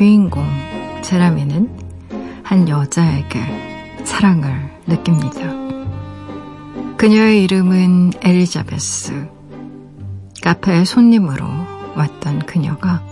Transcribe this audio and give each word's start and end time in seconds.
주인공 0.00 0.46
제라미는 1.02 1.68
한 2.42 2.66
여자에게 2.70 3.38
사랑을 4.04 4.50
느낍니다. 4.86 5.42
그녀의 6.96 7.44
이름은 7.44 8.12
엘리자베스. 8.22 9.28
카페에 10.42 10.86
손님으로 10.86 11.44
왔던 11.96 12.46
그녀가 12.46 13.04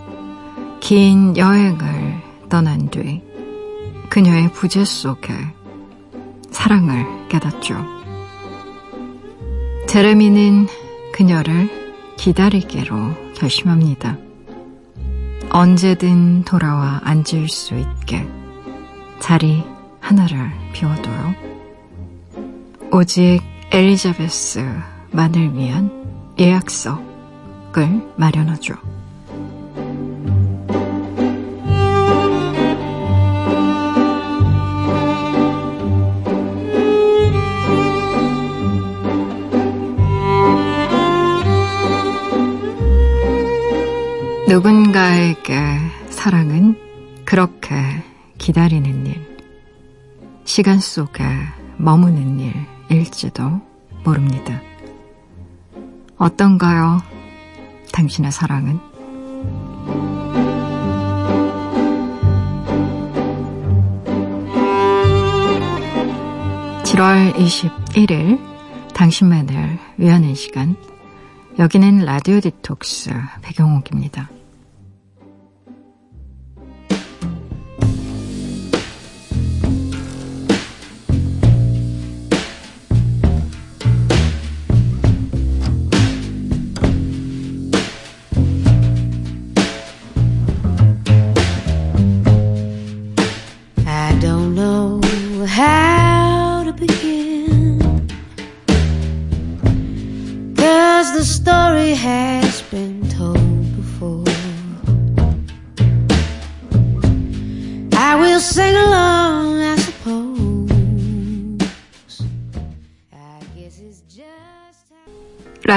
긴 0.80 1.36
여행을 1.36 2.22
떠난 2.48 2.88
뒤 2.88 3.22
그녀의 4.08 4.52
부재 4.52 4.82
속에 4.82 5.34
사랑을 6.50 7.28
깨닫죠. 7.28 7.84
제레미는 9.88 10.68
그녀를 11.12 11.68
기다리기로 12.16 13.34
결심합니다. 13.34 14.27
언제든 15.50 16.44
돌아와 16.44 17.00
앉을 17.04 17.48
수 17.48 17.74
있게 17.74 18.26
자리 19.20 19.64
하나를 20.00 20.50
비워둬요. 20.72 21.34
오직 22.92 23.40
엘리자베스만을 23.70 25.54
위한 25.54 25.90
예약석을 26.38 28.14
마련하죠. 28.16 28.74
시간 50.58 50.80
속에 50.80 51.22
머무는 51.76 52.40
일일지도 52.90 53.60
모릅니다. 54.02 54.60
어떤가요? 56.16 57.00
당신의 57.92 58.32
사랑은? 58.32 58.80
(7월 66.82 67.32
21일) 67.36 68.40
당신만을 68.94 69.78
위하는 69.96 70.34
시간 70.34 70.74
여기는 71.60 72.04
라디오 72.04 72.40
디톡스 72.40 73.12
배경옥입니다. 73.42 74.28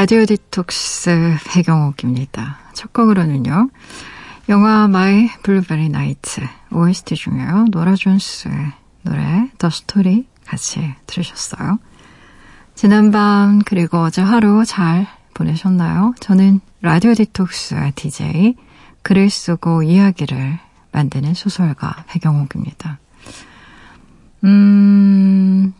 라디오 0.01 0.25
디톡스 0.25 1.37
배경옥입니다. 1.45 2.57
첫 2.73 2.91
곡으로는요. 2.91 3.69
영화 4.49 4.87
마이 4.87 5.27
블루베리 5.43 5.89
나이트 5.89 6.41
OST 6.71 7.13
중에요. 7.13 7.67
노라 7.69 7.93
존스의 7.93 8.73
노래 9.03 9.51
The 9.59 9.69
Story 9.69 10.25
같이 10.47 10.95
들으셨어요. 11.05 11.77
지난밤 12.73 13.59
그리고 13.63 13.99
어제 13.99 14.23
하루 14.23 14.65
잘 14.65 15.05
보내셨나요? 15.35 16.15
저는 16.19 16.61
라디오 16.81 17.13
디톡스 17.13 17.91
DJ 17.93 18.55
글을 19.03 19.29
쓰고 19.29 19.83
이야기를 19.83 20.57
만드는 20.93 21.35
소설가 21.35 22.05
배경옥입니다. 22.07 22.97
음, 24.45 25.75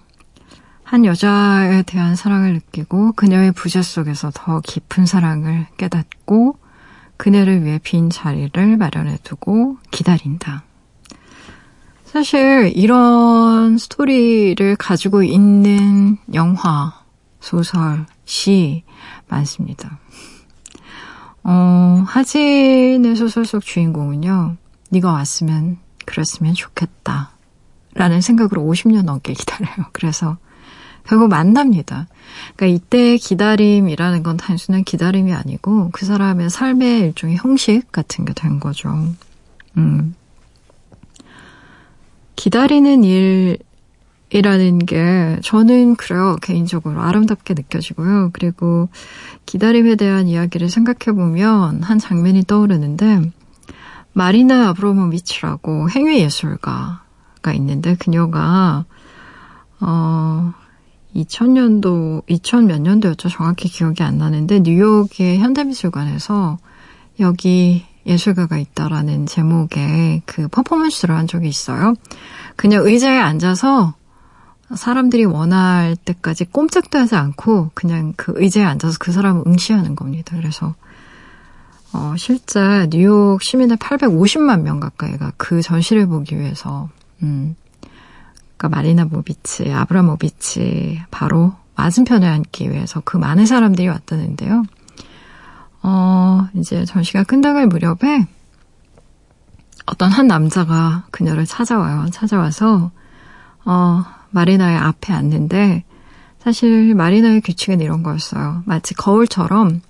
한 0.92 1.06
여자에 1.06 1.84
대한 1.84 2.18
사랑을 2.18 2.52
느끼고 2.52 3.14
그녀의 3.14 3.54
부재 3.54 3.82
속에서 3.82 4.30
더 4.34 4.60
깊은 4.60 5.06
사랑을 5.06 5.66
깨닫고 5.78 6.58
그녀를 7.16 7.64
위해 7.64 7.80
빈 7.82 8.10
자리를 8.10 8.76
마련해 8.76 9.20
두고 9.24 9.78
기다린다. 9.90 10.64
사실 12.04 12.74
이런 12.76 13.78
스토리를 13.78 14.76
가지고 14.76 15.24
있는 15.24 16.18
영화, 16.34 17.02
소설, 17.40 18.06
시 18.26 18.84
많습니다. 19.30 19.98
어, 21.46 22.04
하진의 22.06 23.16
소설 23.16 23.46
속 23.46 23.64
주인공은요. 23.64 24.58
네가 24.90 25.10
왔으면 25.10 25.78
그랬으면 26.06 26.54
좋겠다. 26.54 27.32
라는 27.94 28.20
생각으로 28.20 28.62
50년 28.64 29.04
넘게 29.06 29.32
기다려요. 29.32 29.86
그래서 29.94 30.36
결국 31.06 31.30
만납니다. 31.30 32.08
그러니까 32.56 32.76
이때 32.78 33.18
기다림이라는 33.18 34.24
건 34.24 34.38
단순한 34.38 34.84
기다림이 34.84 35.34
아니고 35.34 35.90
그 35.92 36.06
사람의 36.06 36.50
삶의 36.50 37.00
일종의 37.02 37.38
형식 37.38 37.92
같은 37.92 38.26
게 38.26 38.34
된 38.34 38.60
거죠. 38.60 38.90
음. 39.78 40.16
기다리는 42.36 43.04
일이라는 43.04 44.80
게 44.80 45.40
저는 45.44 45.96
그래요. 45.96 46.38
개인적으로 46.42 47.02
아름답게 47.02 47.54
느껴지고요. 47.54 48.32
그리고 48.34 48.90
기다림에 49.46 49.96
대한 49.96 50.28
이야기를 50.28 50.70
생각해 50.70 51.16
보면 51.16 51.84
한 51.84 52.00
장면이 52.00 52.46
떠오르는데 52.46 53.32
마리나 54.14 54.70
아브로모비치라고 54.70 55.90
행위 55.92 56.20
예술가가 56.20 57.54
있는데 57.54 57.96
그녀가 57.96 58.86
어 59.80 60.54
2000년도, 61.16 62.24
2000 62.28 62.68
몇 62.68 62.82
년도였죠. 62.82 63.30
정확히 63.30 63.68
기억이 63.70 64.04
안 64.04 64.18
나는데 64.18 64.62
뉴욕의 64.62 65.40
현대미술관에서 65.40 66.58
여기 67.20 67.86
예술가가 68.06 68.58
있다라는 68.58 69.26
제목의 69.26 70.24
그 70.26 70.48
퍼포먼스를 70.48 71.16
한 71.16 71.28
적이 71.28 71.50
있어요. 71.50 71.94
그냥 72.56 72.86
의자에 72.86 73.20
앉아서 73.20 73.94
사람들이 74.74 75.26
원할 75.26 75.96
때까지 75.96 76.46
꼼짝도 76.46 76.98
하지 76.98 77.16
않고 77.16 77.72
그냥 77.74 78.14
그 78.16 78.34
의자에 78.36 78.64
앉아서 78.64 78.98
그 79.00 79.12
사람을 79.12 79.44
응시하는 79.46 79.96
겁니다. 79.96 80.36
그래서 80.38 80.74
어, 81.94 82.14
실제 82.18 82.88
뉴욕 82.90 83.42
시민의 83.42 83.78
850만 83.78 84.62
명 84.62 84.80
가까이가 84.80 85.34
그 85.38 85.62
전시를 85.62 86.08
보기 86.08 86.40
위해서 86.40 86.90
음, 87.22 87.56
그러니까 88.62 88.70
마리나 88.70 89.06
모비치, 89.06 89.74
아브라모비치 89.74 91.02
바로 91.10 91.56
맞은편에 91.76 92.28
앉기 92.28 92.70
위해서 92.70 93.02
그 93.04 93.18
많은 93.18 93.48
사람들이 93.48 93.88
왔다는데요. 93.88 94.64
어, 95.82 96.48
이제 96.54 96.86
전시가 96.86 97.24
끝나갈 97.24 97.66
무렵에 97.66 98.28
어떤 99.88 100.12
한 100.12 100.28
남자가 100.28 101.06
그녀를 101.10 101.48
찾아와요. 101.48 102.06
찾아와서 102.12 102.92
어, 103.66 104.04
마리나의 104.30 104.78
앞에 104.78 105.12
앉는데 105.12 105.84
사실 106.38 106.94
마리나의 106.94 107.42
규칙은 107.42 107.82
이런 107.82 108.04
거였어요. 108.04 108.62
마치 108.68 108.94
거울처럼 108.94 109.82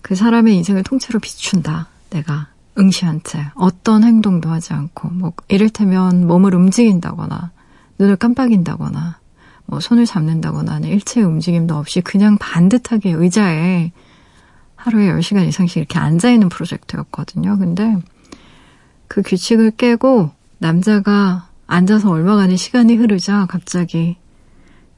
그 0.00 0.14
사람의 0.14 0.56
인생을 0.56 0.84
통째로 0.84 1.20
비춘다. 1.20 1.88
내가 2.08 2.46
응시한 2.78 3.20
채 3.24 3.50
어떤 3.56 4.04
행동도 4.04 4.48
하지 4.48 4.72
않고 4.72 5.10
뭐 5.10 5.34
이를테면 5.48 6.26
몸을 6.26 6.54
움직인다거나 6.54 7.50
눈을 8.00 8.16
깜빡인다거나 8.16 9.20
뭐 9.66 9.78
손을 9.78 10.06
잡는다거나 10.06 10.72
하는 10.72 10.88
일체의 10.88 11.26
움직임도 11.26 11.76
없이 11.76 12.00
그냥 12.00 12.38
반듯하게 12.38 13.12
의자에 13.12 13.92
하루에 14.74 15.12
10시간 15.12 15.46
이상씩 15.46 15.76
이렇게 15.76 15.98
앉아있는 15.98 16.48
프로젝트였거든요. 16.48 17.58
근데 17.58 17.96
그 19.06 19.22
규칙을 19.22 19.72
깨고 19.72 20.30
남자가 20.58 21.48
앉아서 21.66 22.10
얼마간의 22.10 22.56
시간이 22.56 22.96
흐르자 22.96 23.46
갑자기 23.46 24.16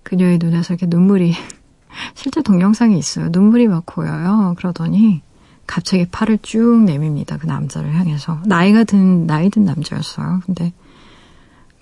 그녀의 0.04 0.38
눈에서 0.38 0.75
이렇게 0.75 0.87
눈물이 0.87 1.34
실제 2.14 2.40
동영상이 2.40 2.96
있어요. 2.96 3.28
눈물이 3.31 3.66
막 3.66 3.84
고여요. 3.84 4.54
그러더니 4.56 5.22
갑자기 5.66 6.06
팔을 6.06 6.38
쭉 6.43 6.84
내밉니다. 6.84 7.37
그 7.37 7.46
남자를 7.46 7.94
향해서. 7.94 8.40
나이가 8.46 8.84
든, 8.84 9.26
나이 9.26 9.50
든 9.50 9.64
남자였어요. 9.64 10.40
근데 10.46 10.72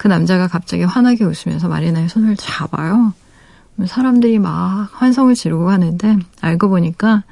그 0.01 0.09
남자가 0.09 0.49
갑자기 0.49 0.83
환하게 0.83 1.27
웃으면서 1.27 1.69
마리나의 1.69 2.09
손을 2.09 2.35
잡아요. 2.35 3.13
사람들이 3.85 4.39
막 4.39 4.89
환성을 4.93 5.35
지르고 5.35 5.71
하는데 5.71 6.17
알고 6.41 6.71
보니까 6.71 7.25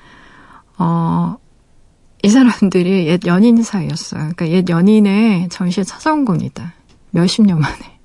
어, 0.76 1.38
이 2.22 2.28
사람들이 2.28 3.06
옛 3.06 3.24
연인 3.24 3.62
사이였어요. 3.62 4.20
그러니까 4.20 4.48
옛 4.48 4.68
연인의 4.68 5.48
전시에 5.48 5.82
찾아온 5.82 6.26
겁니다. 6.26 6.74
몇십 7.12 7.46
년 7.46 7.58
만에. 7.58 7.98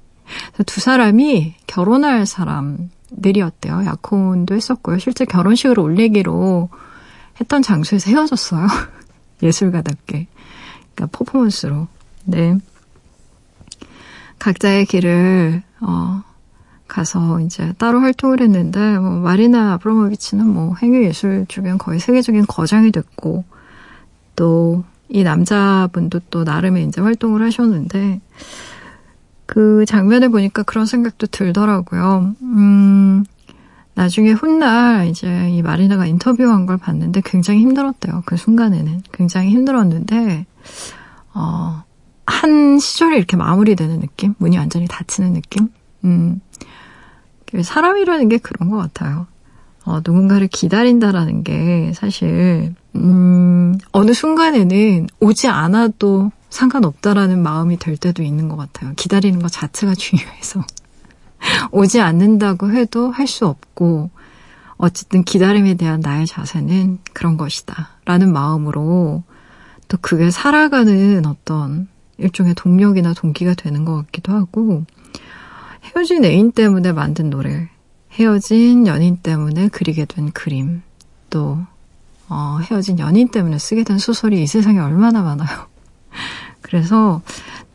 두 0.66 0.80
사람이 0.80 1.56
결혼할 1.68 2.26
사람들이었대요. 2.26 3.84
약혼도 3.86 4.56
했었고요. 4.56 4.98
실제 4.98 5.26
결혼식을 5.26 5.78
올리기로 5.78 6.70
했던 7.42 7.62
장소에서 7.62 8.10
헤어졌어요. 8.12 8.66
예술가답게. 9.44 10.28
그러니까 10.96 11.18
퍼포먼스로. 11.18 11.90
네. 12.24 12.58
각자의 14.44 14.86
길을, 14.88 15.64
어, 15.80 16.22
가서 16.90 17.40
이제 17.40 17.74
따로 17.78 18.02
활동을 18.02 18.42
했는데, 18.42 19.00
뭐, 19.00 19.12
마리나 19.12 19.72
아브로모비치는 19.74 20.46
뭐, 20.46 20.76
행위 20.82 21.06
예술 21.06 21.46
주변 21.48 21.78
거의 21.78 22.02
세계적인 22.02 22.46
거장이 22.48 22.92
됐고, 22.92 23.46
또, 24.36 24.84
이 25.08 25.24
남자분도 25.24 26.20
또 26.30 26.44
나름의 26.44 26.86
이제 26.88 27.00
활동을 27.00 27.42
하셨는데, 27.42 28.20
그 29.46 29.86
장면을 29.86 30.28
보니까 30.28 30.64
그런 30.64 30.86
생각도 30.86 31.28
들더라고요. 31.28 32.36
음, 32.42 33.24
나중에 33.94 34.32
훗날 34.32 35.08
이제 35.08 35.52
이 35.52 35.62
마리나가 35.62 36.06
인터뷰한 36.06 36.66
걸 36.66 36.78
봤는데 36.78 37.22
굉장히 37.24 37.62
힘들었대요. 37.62 38.24
그 38.26 38.36
순간에는. 38.36 39.04
굉장히 39.14 39.52
힘들었는데, 39.52 40.46
어, 41.34 41.84
한 42.26 42.80
시절이 42.80 43.18
이렇게 43.18 43.38
마무리되는 43.38 44.00
느낌? 44.00 44.34
문이 44.38 44.58
완전히 44.58 44.88
닫히는 44.88 45.34
느낌? 45.34 45.70
음, 46.06 46.42
사람이라는 47.62 48.30
게 48.30 48.38
그런 48.38 48.70
것 48.70 48.78
같아요. 48.78 49.28
어, 49.86 49.98
누군가를 49.98 50.48
기다린다라는 50.48 51.44
게 51.44 51.92
사실, 51.94 52.74
음, 52.96 53.78
어느 53.92 54.14
순간에는 54.14 55.08
오지 55.20 55.48
않아도 55.50 56.32
상관없다라는 56.50 57.42
마음이 57.44 57.78
될 57.78 57.98
때도 57.98 58.24
있는 58.24 58.48
것 58.48 58.56
같아요. 58.56 58.94
기다리는 58.96 59.40
것 59.42 59.52
자체가 59.52 59.94
중요해서. 59.96 60.64
오지 61.72 62.00
않는다고 62.00 62.72
해도 62.72 63.12
할 63.12 63.28
수 63.28 63.46
없고, 63.46 64.10
어쨌든 64.78 65.24
기다림에 65.24 65.76
대한 65.76 66.00
나의 66.00 66.26
자세는 66.28 67.00
그런 67.14 67.38
것이다. 67.38 67.90
라는 68.06 68.32
마음으로 68.32 69.24
또 69.88 69.98
그게 70.02 70.32
살아가는 70.32 71.26
어떤 71.26 71.88
일종의 72.18 72.56
동력이나 72.56 73.14
동기가 73.14 73.54
되는 73.54 73.86
것 73.86 73.96
같기도 73.96 74.34
하고, 74.34 74.86
헤어진 75.84 76.24
애인 76.24 76.52
때문에 76.52 76.92
만든 76.92 77.30
노래, 77.30 77.70
헤어진 78.12 78.88
연인 78.88 79.18
때문에 79.18 79.70
그리게 79.70 80.06
된 80.06 80.32
그림, 80.32 80.82
또, 81.30 81.60
어, 82.30 82.60
헤어진 82.64 83.00
연인 83.00 83.30
때문에 83.30 83.58
쓰게 83.58 83.84
된 83.84 83.98
소설이 83.98 84.42
이 84.42 84.48
세상에 84.48 84.80
얼마나 84.80 85.22
많아요. 85.22 85.68
그래서 86.62 87.22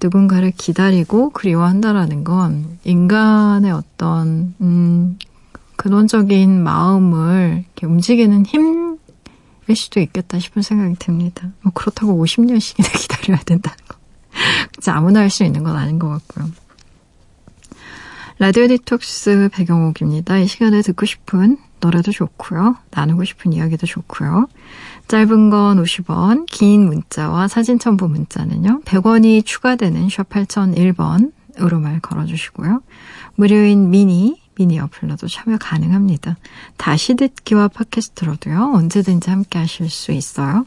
누군가를 0.02 0.52
기다리고 0.56 1.30
그리워한다라는 1.30 2.24
건 2.24 2.78
인간의 2.84 3.72
어떤, 3.72 4.54
음, 4.60 5.18
근원적인 5.78 6.62
마음을 6.62 7.64
움직이는 7.82 8.44
힘일 8.46 9.76
수도 9.76 10.00
있겠다 10.00 10.40
싶은 10.40 10.60
생각이 10.60 10.96
듭니다. 10.98 11.50
뭐 11.62 11.72
그렇다고 11.72 12.20
50년씩이나 12.24 12.90
기다려야 12.98 13.40
된다는 13.44 13.78
거. 13.86 13.97
진짜 14.72 14.94
아무나 14.94 15.20
할 15.20 15.30
수 15.30 15.44
있는 15.44 15.62
건 15.62 15.76
아닌 15.76 15.98
것 15.98 16.08
같고요. 16.08 16.50
라디오 18.38 18.68
디톡스 18.68 19.50
배경옥입니다. 19.52 20.38
이 20.38 20.46
시간에 20.46 20.80
듣고 20.82 21.06
싶은 21.06 21.58
노래도 21.80 22.12
좋고요. 22.12 22.76
나누고 22.90 23.24
싶은 23.24 23.52
이야기도 23.52 23.86
좋고요. 23.86 24.46
짧은 25.08 25.50
건 25.50 25.82
50원, 25.82 26.46
긴 26.46 26.86
문자와 26.86 27.48
사진 27.48 27.78
첨부 27.78 28.08
문자는요. 28.08 28.82
100원이 28.84 29.44
추가되는 29.44 30.08
샵 30.08 30.28
8001번으로 30.28 31.80
말 31.80 32.00
걸어주시고요. 32.00 32.82
무료인 33.34 33.90
미니, 33.90 34.40
미니 34.56 34.78
어플로도 34.80 35.28
참여 35.28 35.58
가능합니다. 35.58 36.36
다시 36.76 37.14
듣기와 37.14 37.68
팟캐스트로도요. 37.68 38.72
언제든지 38.74 39.30
함께 39.30 39.58
하실 39.58 39.88
수 39.88 40.12
있어요. 40.12 40.66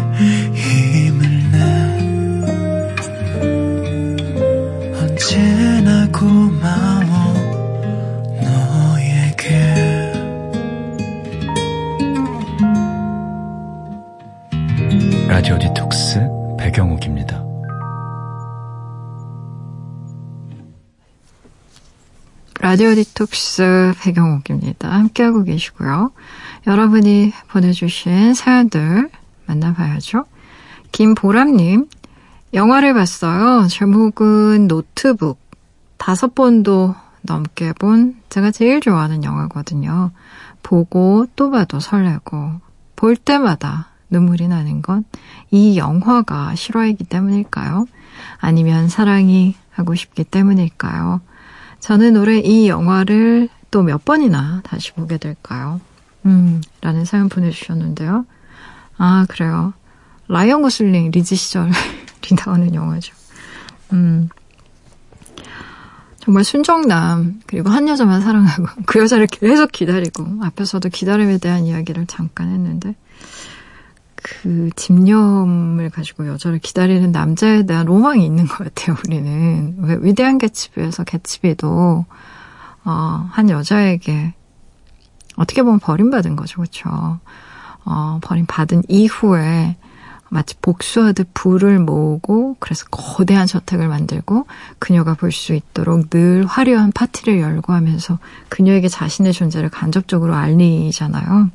라디오 22.71 22.95
디톡스 22.95 23.95
배경옥입니다. 23.99 24.89
함께하고 24.89 25.43
계시고요. 25.43 26.13
여러분이 26.67 27.33
보내주신 27.49 28.33
사연들 28.33 29.09
만나봐야죠. 29.45 30.23
김보람님, 30.93 31.89
영화를 32.53 32.93
봤어요. 32.93 33.67
제목은 33.67 34.69
노트북. 34.69 35.37
다섯 35.97 36.33
번도 36.33 36.95
넘게 37.23 37.73
본 37.73 38.15
제가 38.29 38.51
제일 38.51 38.79
좋아하는 38.79 39.25
영화거든요. 39.25 40.11
보고 40.63 41.25
또 41.35 41.51
봐도 41.51 41.81
설레고 41.81 42.61
볼 42.95 43.17
때마다 43.17 43.89
눈물이 44.09 44.47
나는 44.47 44.81
건 44.81 45.03
이 45.51 45.77
영화가 45.77 46.55
실화이기 46.55 47.03
때문일까요? 47.03 47.85
아니면 48.39 48.87
사랑이 48.87 49.55
하고 49.71 49.93
싶기 49.95 50.23
때문일까요? 50.23 51.19
저는 51.81 52.15
올해 52.17 52.39
이 52.39 52.67
영화를 52.67 53.49
또 53.71 53.83
몇 53.83 54.03
번이나 54.05 54.61
다시 54.63 54.91
보게 54.93 55.17
될까요? 55.17 55.79
음, 56.25 56.61
라는 56.81 57.05
사연 57.05 57.29
보내주셨는데요. 57.29 58.25
아, 58.97 59.25
그래요. 59.29 59.73
라이언 60.27 60.61
고슬링 60.61 61.11
리즈 61.11 61.35
시절이 61.35 61.71
나오는 62.45 62.73
영화죠. 62.75 63.13
음. 63.93 64.29
정말 66.19 66.43
순정남, 66.43 67.41
그리고 67.47 67.69
한 67.69 67.87
여자만 67.87 68.21
사랑하고, 68.21 68.67
그 68.85 68.99
여자를 68.99 69.25
계속 69.25 69.71
기다리고, 69.71 70.23
앞에서도 70.43 70.87
기다림에 70.89 71.39
대한 71.39 71.65
이야기를 71.65 72.05
잠깐 72.05 72.49
했는데, 72.49 72.95
그 74.23 74.69
집념을 74.75 75.89
가지고 75.89 76.27
여자를 76.27 76.59
기다리는 76.59 77.11
남자에 77.11 77.65
대한 77.65 77.85
로망이 77.85 78.25
있는 78.25 78.47
것 78.47 78.57
같아요, 78.59 78.95
우리는. 79.05 79.75
왜 79.79 79.97
위대한 80.01 80.37
개츠비에서 80.37 81.03
개츠비도, 81.03 82.05
어, 82.83 83.29
한 83.31 83.49
여자에게 83.49 84.33
어떻게 85.37 85.63
보면 85.63 85.79
버림받은 85.79 86.35
거죠, 86.35 86.57
그렇죠? 86.57 87.19
어, 87.85 88.19
버림받은 88.21 88.83
이후에 88.87 89.75
마치 90.29 90.55
복수하듯 90.61 91.29
불을 91.33 91.79
모으고 91.79 92.55
그래서 92.59 92.85
거대한 92.89 93.47
저택을 93.47 93.89
만들고 93.89 94.45
그녀가 94.79 95.13
볼 95.13 95.31
수 95.31 95.53
있도록 95.53 96.09
늘 96.09 96.45
화려한 96.45 96.93
파티를 96.93 97.39
열고 97.41 97.73
하면서 97.73 98.17
그녀에게 98.47 98.87
자신의 98.87 99.33
존재를 99.33 99.69
간접적으로 99.69 100.33
알리잖아요. 100.35 101.49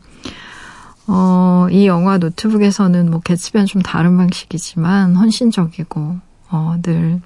어, 1.09 1.67
이 1.71 1.87
영화 1.87 2.19
노트북에서는 2.19 3.11
뭐 3.11 3.21
개츠비는 3.21 3.67
좀 3.67 3.83
다른 3.83 4.17
방식이지만 4.17 5.15
헌신적이고 5.15 6.19
어, 6.51 6.77
늘 6.83 7.21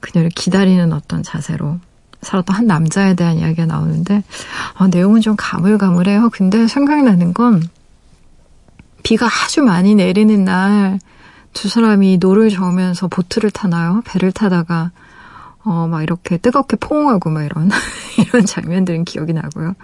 그녀를 0.00 0.30
기다리는 0.30 0.92
어떤 0.92 1.22
자세로 1.22 1.78
살았던 2.22 2.56
한 2.56 2.66
남자에 2.66 3.14
대한 3.14 3.38
이야기가 3.38 3.66
나오는데 3.66 4.22
어, 4.78 4.88
내용은 4.88 5.20
좀 5.20 5.34
가물가물해요. 5.36 6.30
근데 6.30 6.66
생각나는 6.66 7.34
건 7.34 7.62
비가 9.02 9.26
아주 9.26 9.62
많이 9.62 9.94
내리는 9.94 10.44
날 10.44 10.98
두 11.52 11.68
사람이 11.68 12.18
노를 12.18 12.50
저으면서 12.50 13.08
보트를 13.08 13.50
타나요? 13.50 14.02
배를 14.04 14.32
타다가 14.32 14.90
어, 15.64 15.88
막 15.88 16.02
이렇게 16.02 16.36
뜨겁게 16.36 16.76
포옹하고 16.76 17.30
막 17.30 17.42
이런 17.42 17.68
이런 18.18 18.46
장면들은 18.46 19.04
기억이 19.04 19.32
나고요. 19.32 19.74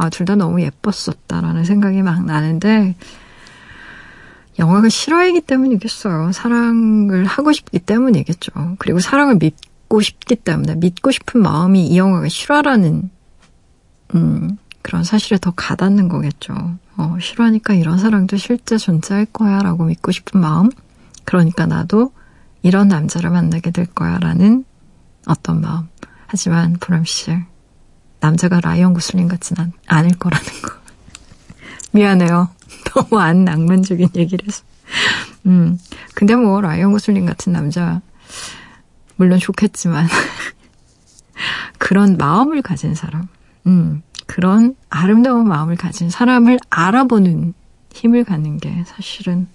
아, 0.00 0.08
둘 0.08 0.24
다 0.24 0.34
너무 0.34 0.62
예뻤었다라는 0.62 1.64
생각이 1.64 2.00
막 2.00 2.24
나는데, 2.24 2.94
영화가 4.58 4.88
실화이기 4.88 5.42
때문이겠어요. 5.42 6.32
사랑을 6.32 7.26
하고 7.26 7.52
싶기 7.52 7.78
때문이겠죠. 7.80 8.76
그리고 8.78 8.98
사랑을 9.00 9.36
믿고 9.36 10.00
싶기 10.00 10.36
때문에, 10.36 10.76
믿고 10.76 11.10
싶은 11.10 11.42
마음이 11.42 11.86
이 11.88 11.98
영화가 11.98 12.28
실화라는, 12.28 13.10
음, 14.14 14.56
그런 14.80 15.04
사실에 15.04 15.36
더 15.38 15.50
가닿는 15.50 16.08
거겠죠. 16.08 16.54
어, 16.96 17.16
실화니까 17.20 17.74
이런 17.74 17.98
사랑도 17.98 18.38
실제 18.38 18.78
존재할 18.78 19.26
거야 19.26 19.62
라고 19.62 19.84
믿고 19.84 20.12
싶은 20.12 20.40
마음. 20.40 20.70
그러니까 21.26 21.66
나도 21.66 22.12
이런 22.62 22.88
남자를 22.88 23.28
만나게 23.28 23.70
될 23.70 23.84
거야 23.84 24.18
라는 24.18 24.64
어떤 25.26 25.60
마음. 25.60 25.88
하지만 26.26 26.78
보람 26.80 27.04
씨, 27.04 27.36
남자가 28.20 28.60
라이언 28.60 28.94
구슬링 28.94 29.28
같진 29.28 29.56
않, 29.58 29.72
않을 29.86 30.10
거라는 30.18 30.46
거. 30.62 30.72
미안해요. 31.92 32.50
너무 32.94 33.20
안 33.20 33.44
낭만적인 33.44 34.10
얘기를 34.14 34.46
해서. 34.46 34.62
음, 35.46 35.78
근데 36.14 36.34
뭐 36.34 36.60
라이언 36.60 36.92
구슬링 36.92 37.26
같은 37.26 37.52
남자 37.52 38.00
물론 39.16 39.38
좋겠지만 39.38 40.06
그런 41.78 42.16
마음을 42.16 42.62
가진 42.62 42.94
사람, 42.94 43.28
음, 43.66 44.02
그런 44.26 44.76
아름다운 44.88 45.48
마음을 45.48 45.76
가진 45.76 46.10
사람을 46.10 46.58
알아보는 46.70 47.54
힘을 47.92 48.24
갖는 48.24 48.58
게 48.58 48.84
사실은 48.86 49.48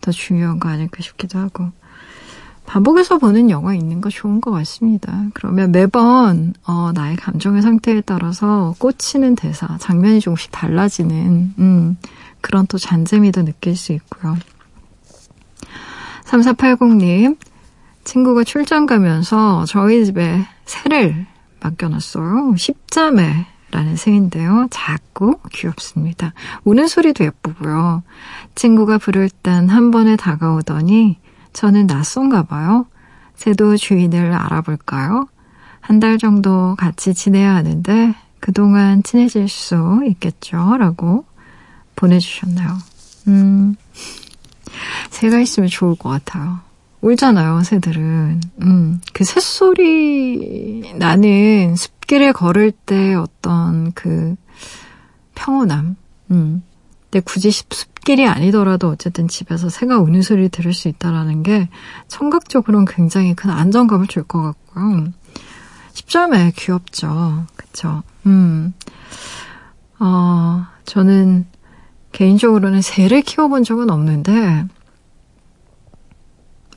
더 0.00 0.10
중요한 0.10 0.58
거 0.58 0.68
아닐까 0.68 1.02
싶기도 1.02 1.38
하고. 1.38 1.70
반복해서 2.70 3.18
보는 3.18 3.50
영화 3.50 3.74
있는 3.74 4.00
거 4.00 4.10
좋은 4.10 4.40
것 4.40 4.52
같습니다. 4.52 5.24
그러면 5.34 5.72
매번 5.72 6.54
어, 6.64 6.92
나의 6.94 7.16
감정의 7.16 7.62
상태에 7.62 8.00
따라서 8.00 8.76
꽂히는 8.78 9.34
대사, 9.34 9.76
장면이 9.78 10.20
조금씩 10.20 10.52
달라지는 10.52 11.54
음, 11.58 11.96
그런 12.40 12.68
또 12.68 12.78
잔재미도 12.78 13.44
느낄 13.44 13.74
수 13.74 13.92
있고요. 13.94 14.36
3480님, 16.26 17.36
친구가 18.04 18.44
출장 18.44 18.86
가면서 18.86 19.64
저희 19.64 20.04
집에 20.04 20.46
새를 20.64 21.26
맡겨놨어요. 21.58 22.54
십자매 22.56 23.46
라는 23.72 23.96
새인데요. 23.96 24.68
작고 24.70 25.40
귀엽습니다. 25.52 26.34
우는 26.62 26.86
소리도 26.86 27.24
예쁘고요. 27.24 28.04
친구가 28.54 28.98
부를 28.98 29.28
땐 29.28 29.68
한 29.68 29.90
번에 29.90 30.14
다가오더니 30.14 31.18
저는 31.52 31.86
낯선가 31.86 32.44
봐요. 32.44 32.86
새도 33.36 33.76
주인을 33.76 34.32
알아볼까요? 34.32 35.26
한 35.80 35.98
달 35.98 36.18
정도 36.18 36.76
같이 36.76 37.14
지내야 37.14 37.54
하는데 37.56 38.14
그동안 38.38 39.02
친해질 39.02 39.48
수 39.48 40.02
있겠죠? 40.08 40.76
라고 40.78 41.24
보내주셨나요? 41.96 42.76
음, 43.28 43.74
새가 45.10 45.40
있으면 45.40 45.68
좋을 45.68 45.96
것 45.96 46.10
같아요. 46.10 46.60
울잖아요, 47.00 47.62
새들은. 47.64 48.40
음, 48.62 49.00
그 49.12 49.24
새소리 49.24 50.92
나는 50.96 51.74
숲길을 51.76 52.34
걸을 52.34 52.72
때 52.72 53.14
어떤 53.14 53.90
그 53.92 54.36
평온함, 55.34 55.96
음, 56.30 56.62
근데 57.10 57.20
굳이 57.24 57.50
숲 57.50 57.68
길이 58.04 58.26
아니더라도 58.26 58.88
어쨌든 58.88 59.28
집에서 59.28 59.68
새가 59.68 59.98
우는 59.98 60.22
소리를 60.22 60.48
들을 60.48 60.72
수 60.72 60.88
있다라는 60.88 61.42
게 61.42 61.68
청각적으로는 62.08 62.86
굉장히 62.86 63.34
큰 63.34 63.50
안정감을 63.50 64.06
줄 64.06 64.24
것 64.24 64.42
같고요. 64.42 65.08
10점에 65.92 66.54
귀엽죠. 66.56 67.46
그쵸. 67.56 68.02
음. 68.26 68.72
어, 69.98 70.66
저는 70.84 71.46
개인적으로는 72.12 72.80
새를 72.80 73.22
키워본 73.22 73.64
적은 73.64 73.90
없는데, 73.90 74.64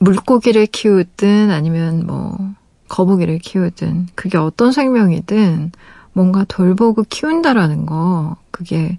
물고기를 0.00 0.66
키우든 0.66 1.50
아니면 1.50 2.06
뭐, 2.06 2.54
거북이를 2.88 3.38
키우든, 3.38 4.08
그게 4.14 4.36
어떤 4.38 4.72
생명이든 4.72 5.72
뭔가 6.12 6.44
돌보고 6.46 7.04
키운다라는 7.08 7.86
거, 7.86 8.36
그게 8.50 8.98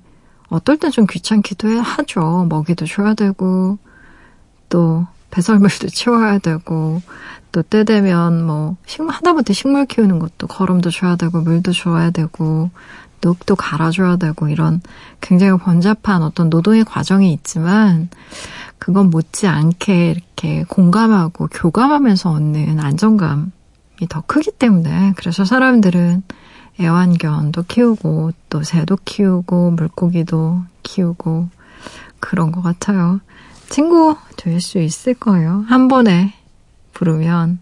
어떨 0.50 0.78
땐 0.78 0.92
좀 0.92 1.06
귀찮기도 1.10 1.70
해, 1.70 1.78
하죠. 1.80 2.46
먹이도 2.50 2.86
줘야 2.86 3.14
되고, 3.14 3.78
또 4.70 5.06
배설물도 5.32 5.88
치워야 5.94 6.40
되고, 6.40 7.02
또 7.52 7.64
때 7.64 7.84
되면 7.84 8.46
뭐, 8.46 8.76
식물, 8.86 9.14
하다못해 9.14 9.54
식물 9.54 9.86
키우는 9.86 10.20
것도 10.20 10.48
거름도 10.48 10.90
줘야 10.92 11.16
되고, 11.16 11.42
물도 11.42 11.72
줘야 11.74 12.12
되고, 12.12 12.70
흙도 13.24 13.56
갈아줘야 13.56 14.18
되고, 14.18 14.50
이런 14.50 14.82
굉장히 15.20 15.58
번잡한 15.58 16.22
어떤 16.22 16.50
노동의 16.50 16.86
과정이 16.86 17.34
있지만, 17.34 18.10
그건 18.78 19.10
못지않게 19.10 20.12
이렇게 20.12 20.64
공감하고 20.68 21.48
교감하면서 21.48 22.30
얻는 22.30 22.80
안정감이 22.80 23.50
더 24.10 24.22
크기 24.28 24.52
때문에, 24.52 25.14
그래서 25.16 25.44
사람들은 25.44 26.22
애완견도 26.80 27.64
키우고 27.64 28.32
또 28.50 28.64
새도 28.64 28.98
키우고 29.06 29.72
물고기도 29.72 30.64
키우고 30.84 31.50
그런 32.20 32.52
것 32.52 32.62
같아요. 32.62 33.20
친구 33.70 34.16
될 34.38 34.60
수 34.62 34.80
있을 34.80 35.14
거예요. 35.14 35.66
한 35.68 35.88
번에 35.88 36.34
부르면 36.94 37.60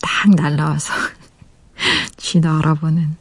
딱 0.00 0.30
날라와서 0.30 0.92
쥐도 2.16 2.48
알아보는. 2.48 3.16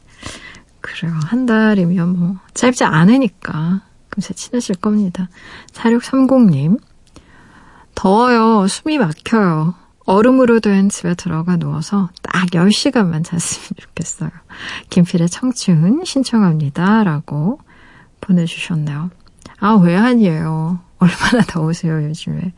그래요. 0.82 1.14
한 1.26 1.46
달이면 1.46 2.20
뭐 2.20 2.38
짧지 2.54 2.84
않으니까 2.84 3.82
금세 4.10 4.34
친해질 4.34 4.76
겁니다. 4.76 5.30
4630님. 5.74 6.80
더워요. 7.96 8.68
숨이 8.68 8.98
막혀요. 8.98 9.76
얼음으로 10.06 10.60
된 10.60 10.90
집에 10.90 11.14
들어가 11.16 11.56
누워서 11.58 12.10
딱 12.22 12.48
10시간만 12.48 13.24
잤으면 13.24 13.70
좋겠어요. 13.78 14.30
김필의 14.90 15.30
청춘 15.30 16.04
신청합니다. 16.06 17.04
라고 17.04 17.60
보내주셨네요. 18.22 19.10
아, 19.60 19.74
왜 19.76 19.96
아니에요? 19.96 20.80
얼마나 21.00 21.44
더우세요, 21.48 22.04
요즘에. 22.04 22.54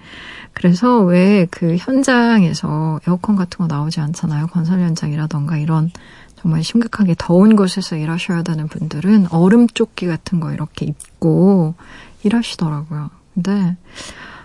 그래서 0.54 1.00
왜 1.02 1.48
그 1.52 1.76
현장에서 1.78 3.00
에어컨 3.08 3.36
같은 3.36 3.58
거 3.58 3.68
나오지 3.68 4.00
않잖아요. 4.02 4.48
건설 4.48 4.80
현장이라던가 4.80 5.58
이런 5.58 5.92
정말 6.36 6.64
심각하게 6.64 7.16
더운 7.18 7.56
곳에서 7.56 7.96
일하셔야 7.96 8.44
되는 8.44 8.68
분들은 8.68 9.28
얼음 9.32 9.68
조끼 9.68 10.06
같은 10.08 10.40
거 10.40 10.52
이렇게 10.54 10.86
입고 10.86 11.76
일하시더라고요. 12.24 13.10
근데, 13.34 13.78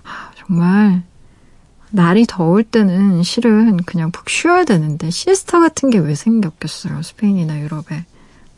아, 0.04 0.30
정말 0.37 1.02
날이 1.92 2.25
더울 2.26 2.62
때는 2.62 3.23
실은 3.23 3.76
그냥 3.78 4.11
푹 4.12 4.28
쉬어야 4.30 4.64
되는데 4.64 5.11
시에스타 5.11 5.59
같은 5.61 5.90
게 5.90 5.99
왜 5.99 6.14
생겼겠어요. 6.14 7.02
스페인이나 7.02 7.61
유럽에. 7.61 8.04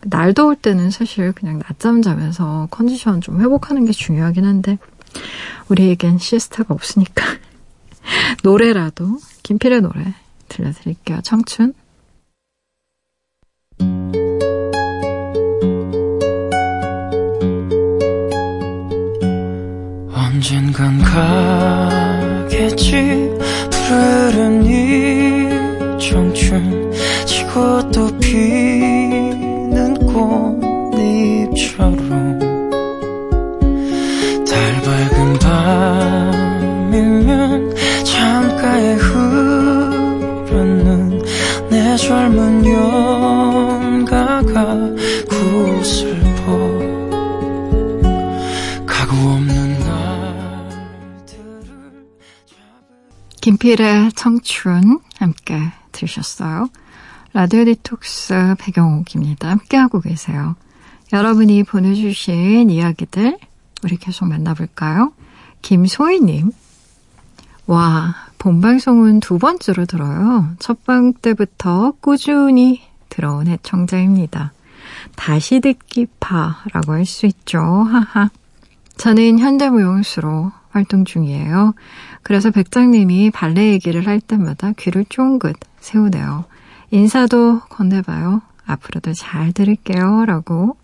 날 0.02 0.34
더울 0.34 0.56
때는 0.56 0.90
사실 0.90 1.32
그냥 1.32 1.60
낮잠 1.60 2.02
자면서 2.02 2.68
컨디션 2.70 3.20
좀 3.20 3.40
회복하는 3.40 3.84
게 3.84 3.92
중요하긴 3.92 4.44
한데 4.44 4.78
우리에겐 5.68 6.18
시에스타가 6.18 6.74
없으니까 6.74 7.24
노래라도 8.42 9.18
김필의 9.42 9.80
노래 9.80 10.14
들려드릴게요. 10.48 11.20
청춘. 11.22 11.74
언젠간 20.14 20.98
가 21.02 21.91
겠지. 22.62 22.92
푸른 23.70 24.64
이 24.64 25.48
청춘 25.98 26.92
지고 27.26 27.90
또 27.90 28.06
피는 28.18 29.94
꽃잎처럼 30.06 32.01
김필의 53.42 54.12
청춘 54.12 55.00
함께 55.18 55.58
들으셨어요. 55.90 56.68
라디오 57.32 57.64
디톡스 57.64 58.54
배경옥입니다. 58.60 59.50
함께하고 59.50 60.00
계세요. 60.00 60.54
여러분이 61.12 61.64
보내주신 61.64 62.70
이야기들 62.70 63.36
우리 63.82 63.96
계속 63.96 64.26
만나볼까요? 64.26 65.12
김소희님. 65.60 66.52
와, 67.66 68.14
본방송은 68.38 69.18
두 69.18 69.38
번째로 69.38 69.86
들어요. 69.86 70.48
첫 70.60 70.84
방 70.84 71.12
때부터 71.12 71.94
꾸준히 72.00 72.80
들어온 73.08 73.48
애청자입니다. 73.48 74.52
다시 75.16 75.58
듣기 75.58 76.06
파라고 76.20 76.92
할 76.92 77.04
수 77.06 77.26
있죠. 77.26 77.58
하하. 77.60 78.30
저는 78.98 79.40
현대무용수로 79.40 80.52
활동 80.70 81.04
중이에요. 81.04 81.74
그래서 82.22 82.50
백장님이 82.50 83.30
발레 83.30 83.70
얘기를 83.72 84.06
할 84.06 84.20
때마다 84.20 84.72
귀를 84.72 85.04
쫑긋 85.08 85.56
세우네요. 85.80 86.44
인사도 86.90 87.60
건네봐요. 87.68 88.42
앞으로도 88.66 89.12
잘 89.14 89.52
들을게요. 89.52 90.24
라고 90.26 90.76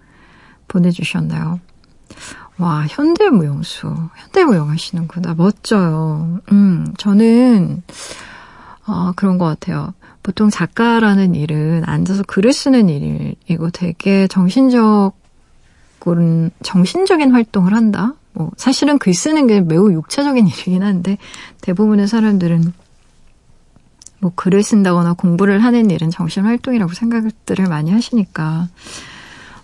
보내주셨나요? 0.67 1.61
와, 2.59 2.87
현대무용수. 2.89 3.95
현대무용 4.17 4.71
하시는구나. 4.71 5.35
멋져요. 5.35 6.41
음, 6.51 6.93
저는, 6.99 7.83
어, 8.87 9.13
그런 9.15 9.39
것 9.39 9.45
같아요. 9.45 9.95
보통 10.23 10.51
작가라는 10.51 11.35
일은 11.35 11.85
앉아서 11.87 12.25
글을 12.25 12.53
쓰는 12.53 12.89
일이고 12.89 13.71
되게 13.71 14.27
정신적, 14.27 15.17
정신적인 16.63 17.33
활동을 17.33 17.75
한다? 17.75 18.15
뭐, 18.39 18.53
사실은 18.57 18.99
글 18.99 19.15
쓰는 19.15 19.49
게 19.49 19.61
매우 19.61 19.93
육체적인 19.93 20.47
일이긴 20.47 20.85
한데, 20.85 21.19
대부분의 21.61 22.07
사람들은 22.07 22.73
뭐 24.21 24.33
글을 24.35 24.63
쓴다거나 24.63 25.15
공부를 25.15 25.65
하는 25.65 25.91
일은 25.91 26.11
정신 26.11 26.45
활동이라고 26.45 26.93
생각들을 26.93 27.67
많이 27.67 27.91
하시니까, 27.91 28.69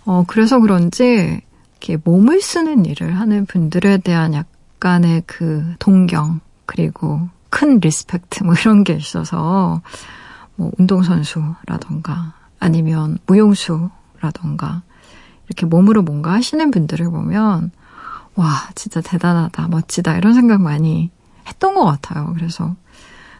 어, 0.03 0.25
그래서 0.27 0.59
그런지, 0.59 1.41
이렇게 1.71 1.97
몸을 2.03 2.41
쓰는 2.41 2.85
일을 2.85 3.17
하는 3.17 3.45
분들에 3.45 3.97
대한 3.99 4.33
약간의 4.33 5.23
그 5.25 5.75
동경, 5.79 6.41
그리고 6.65 7.29
큰 7.49 7.79
respect, 7.79 8.43
뭐 8.43 8.55
이런 8.55 8.83
게 8.83 8.93
있어서, 8.93 9.81
뭐 10.57 10.71
운동선수라던가, 10.77 12.33
아니면 12.59 13.19
무용수라던가, 13.25 14.81
이렇게 15.47 15.65
몸으로 15.65 16.01
뭔가 16.01 16.33
하시는 16.33 16.71
분들을 16.71 17.09
보면, 17.09 17.71
와, 18.35 18.69
진짜 18.75 19.01
대단하다, 19.01 19.67
멋지다, 19.69 20.17
이런 20.17 20.33
생각 20.33 20.61
많이 20.61 21.09
했던 21.47 21.73
것 21.75 21.85
같아요. 21.85 22.33
그래서 22.35 22.75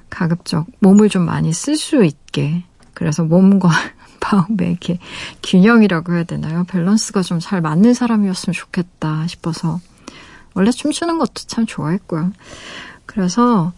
가급적 0.09 0.67
몸을 0.79 1.09
좀 1.09 1.25
많이 1.25 1.51
쓸 1.53 1.75
수 1.75 2.03
있게, 2.03 2.63
그래서 2.93 3.23
몸과 3.23 3.69
마음의 4.31 4.69
이렇게 4.71 4.99
균형이라고 5.43 6.13
해야 6.13 6.23
되나요? 6.23 6.63
밸런스가 6.65 7.21
좀 7.21 7.39
잘 7.39 7.61
맞는 7.61 7.93
사람이었으면 7.93 8.53
좋겠다 8.53 9.27
싶어서 9.27 9.79
원래 10.53 10.71
춤추는 10.71 11.19
것도 11.19 11.33
참 11.47 11.65
좋아했고요. 11.65 12.31
그래서 13.05 13.73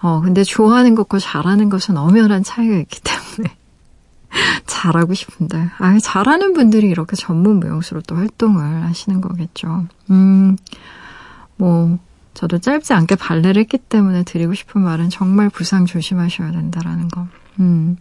어 0.00 0.20
근데 0.20 0.42
좋아하는 0.44 0.94
것과 0.94 1.18
잘하는 1.18 1.70
것은 1.70 1.96
엄연한 1.96 2.42
차이가 2.42 2.76
있기 2.76 3.00
때문에 3.00 3.17
잘하고 4.66 5.14
싶은데 5.14 5.70
아 5.78 5.98
잘하는 5.98 6.52
분들이 6.52 6.88
이렇게 6.88 7.16
전문 7.16 7.60
무용수로 7.60 8.02
또 8.02 8.16
활동을 8.16 8.82
하시는 8.84 9.20
거겠죠. 9.20 9.86
음 10.10 10.56
뭐 11.56 11.98
저도 12.34 12.58
짧지 12.58 12.92
않게 12.92 13.16
발레를 13.16 13.60
했기 13.60 13.78
때문에 13.78 14.22
드리고 14.22 14.54
싶은 14.54 14.80
말은 14.80 15.10
정말 15.10 15.50
부상 15.50 15.86
조심하셔야 15.86 16.52
된다라는 16.52 17.08
거. 17.08 17.26
음. 17.58 17.96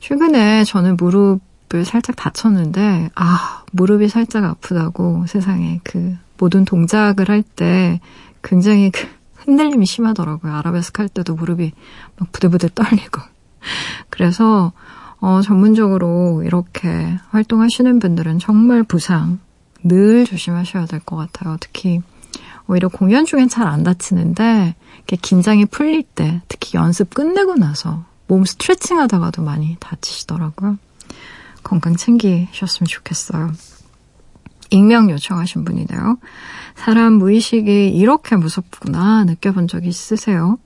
최근에 0.00 0.64
저는 0.64 0.96
무릎을 0.96 1.84
살짝 1.84 2.16
다쳤는데, 2.16 3.10
아, 3.14 3.62
무릎이 3.70 4.08
살짝 4.08 4.42
아프다고 4.44 5.26
세상에 5.28 5.80
그 5.84 6.16
모든 6.36 6.64
동작을 6.64 7.28
할 7.28 7.42
때 7.44 8.00
굉장히 8.42 8.90
그 8.90 9.06
흔들림이 9.36 9.86
심하더라고요. 9.86 10.52
아라베스크 10.52 11.00
할 11.02 11.08
때도 11.08 11.36
무릎이 11.36 11.70
막 12.18 12.32
부들부들 12.32 12.70
떨리고. 12.70 13.20
그래서, 14.10 14.72
어, 15.20 15.40
전문적으로 15.42 16.42
이렇게 16.44 17.18
활동하시는 17.30 17.98
분들은 17.98 18.38
정말 18.38 18.82
부상 18.82 19.38
늘 19.82 20.24
조심하셔야 20.26 20.86
될 20.86 21.00
것 21.00 21.16
같아요. 21.16 21.56
특히 21.60 22.00
오히려 22.68 22.88
공연 22.88 23.24
중엔 23.24 23.48
잘 23.48 23.66
안 23.66 23.82
다치는데, 23.84 24.74
이렇게 24.98 25.16
긴장이 25.16 25.66
풀릴 25.66 26.02
때, 26.02 26.42
특히 26.48 26.76
연습 26.76 27.14
끝내고 27.14 27.54
나서 27.54 28.04
몸 28.26 28.44
스트레칭 28.44 28.98
하다가도 28.98 29.42
많이 29.42 29.76
다치시더라고요. 29.78 30.78
건강 31.62 31.96
챙기셨으면 31.96 32.86
좋겠어요. 32.88 33.52
익명 34.70 35.10
요청하신 35.10 35.64
분이네요. 35.64 36.18
사람 36.74 37.14
무의식이 37.14 37.88
이렇게 37.90 38.34
무섭구나 38.34 39.24
느껴본 39.24 39.68
적 39.68 39.86
있으세요? 39.86 40.58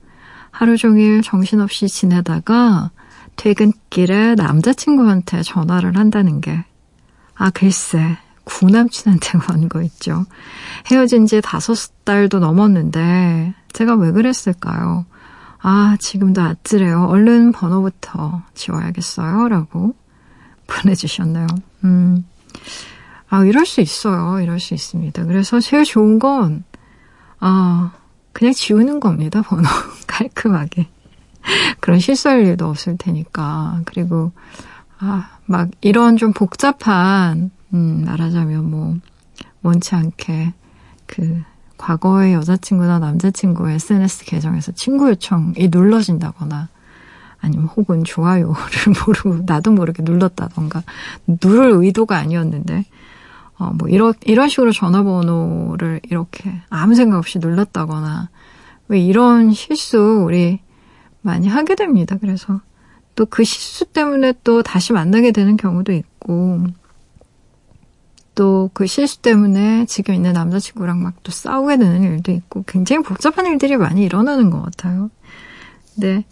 하루 0.49 0.75
종일 0.77 1.21
정신없이 1.21 1.87
지내다가 1.87 2.89
퇴근길에 3.35 4.35
남자친구한테 4.35 5.41
전화를 5.43 5.97
한다는 5.97 6.41
게, 6.41 6.63
아, 7.35 7.49
글쎄, 7.49 8.17
구남친한테 8.43 9.37
건 9.39 9.67
거 9.67 9.81
있죠. 9.83 10.25
헤어진 10.87 11.25
지 11.25 11.41
다섯 11.41 11.75
달도 12.03 12.39
넘었는데, 12.39 13.53
제가 13.73 13.95
왜 13.95 14.11
그랬을까요? 14.11 15.05
아, 15.63 15.95
지금도 15.99 16.41
아찔해요. 16.41 17.05
얼른 17.05 17.51
번호부터 17.51 18.41
지워야겠어요. 18.55 19.47
라고 19.47 19.95
보내주셨네요. 20.67 21.47
음. 21.83 22.25
아, 23.29 23.43
이럴 23.45 23.65
수 23.65 23.81
있어요. 23.81 24.39
이럴 24.41 24.59
수 24.59 24.73
있습니다. 24.73 25.23
그래서 25.25 25.59
제일 25.59 25.83
좋은 25.85 26.19
건, 26.19 26.63
아, 27.39 27.91
그냥 28.33 28.53
지우는 28.53 28.99
겁니다. 28.99 29.41
번호. 29.41 29.63
깔끔하게. 30.07 30.87
그런 31.79 31.99
실수할 31.99 32.45
일도 32.45 32.67
없을 32.67 32.97
테니까. 32.97 33.81
그리고, 33.85 34.31
아, 34.99 35.37
막 35.45 35.69
이런 35.81 36.17
좀 36.17 36.33
복잡한, 36.33 37.51
음, 37.73 38.03
말하자면 38.05 38.69
뭐, 38.69 38.95
원치 39.63 39.95
않게 39.95 40.53
그 41.05 41.43
과거의 41.77 42.33
여자친구나 42.33 42.99
남자친구의 42.99 43.75
SNS 43.75 44.25
계정에서 44.25 44.71
친구 44.73 45.09
요청이 45.09 45.69
눌러진다거나 45.71 46.69
아니면 47.39 47.65
혹은 47.65 48.03
좋아요를 48.03 48.53
모르고 49.05 49.43
나도 49.45 49.71
모르게 49.71 50.03
눌렀다던가 50.03 50.83
누를 51.43 51.71
의도가 51.83 52.17
아니었는데 52.17 52.85
어 53.57 53.71
뭐 53.73 53.87
이런 53.89 54.13
이런 54.25 54.49
식으로 54.49 54.71
전화번호를 54.71 56.01
이렇게 56.03 56.61
아무 56.69 56.95
생각 56.95 57.17
없이 57.17 57.39
눌렀다거나 57.39 58.29
왜 58.87 58.99
이런 58.99 59.51
실수 59.53 60.23
우리 60.25 60.59
많이 61.21 61.47
하게 61.47 61.75
됩니다. 61.75 62.17
그래서 62.19 62.61
또 63.15 63.25
그 63.25 63.43
실수 63.43 63.85
때문에 63.85 64.33
또 64.43 64.63
다시 64.63 64.93
만나게 64.93 65.31
되는 65.31 65.57
경우도 65.57 65.91
있고 65.93 66.65
또 68.35 68.69
그 68.73 68.87
실수 68.87 69.19
때문에 69.21 69.85
지금 69.85 70.13
있는 70.15 70.33
남자친구랑 70.33 71.01
막 71.03 71.15
또 71.23 71.31
싸우게 71.31 71.77
되는 71.77 72.03
일도 72.03 72.31
있고 72.31 72.63
굉장히 72.67 73.03
복잡한 73.03 73.45
일들이 73.45 73.77
많이 73.77 74.03
일어나는 74.03 74.49
것 74.49 74.61
같아요. 74.63 75.09
근데, 75.93 76.25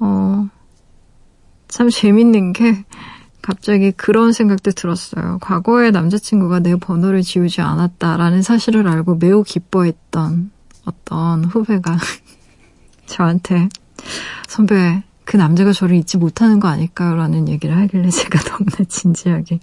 어, 0.00 0.48
참 1.68 1.90
재밌는 1.90 2.52
게 2.54 2.84
갑자기 3.42 3.92
그런 3.92 4.32
생각도 4.32 4.70
들었어요. 4.72 5.38
과거에 5.40 5.90
남자친구가 5.90 6.60
내 6.60 6.74
번호를 6.76 7.22
지우지 7.22 7.60
않았다라는 7.60 8.42
사실을 8.42 8.88
알고 8.88 9.16
매우 9.16 9.42
기뻐했던 9.44 10.50
어떤 10.86 11.44
후배가 11.44 11.98
저한테 13.06 13.68
선배, 14.48 15.02
그 15.24 15.36
남자가 15.36 15.72
저를 15.72 15.96
잊지 15.96 16.18
못하는 16.18 16.60
거 16.60 16.68
아닐까요? 16.68 17.14
라는 17.16 17.48
얘기를 17.48 17.76
하길래 17.76 18.08
제가 18.10 18.38
너무나 18.40 18.84
진지하게 18.88 19.60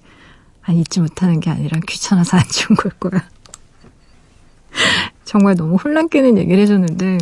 아, 0.64 0.72
잊지 0.72 1.00
못하는 1.00 1.40
게 1.40 1.50
아니라 1.50 1.80
귀찮아서 1.88 2.38
안 2.38 2.44
지운 2.48 2.76
걸 2.76 2.92
거야. 3.00 3.24
정말 5.26 5.56
너무 5.56 5.76
혼란 5.76 6.08
깨는 6.10 6.38
얘기를 6.38 6.62
해줬는데, 6.62 7.18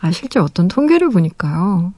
아, 0.00 0.10
실제 0.10 0.40
어떤 0.40 0.68
통계를 0.68 1.10
보니까요. 1.10 1.94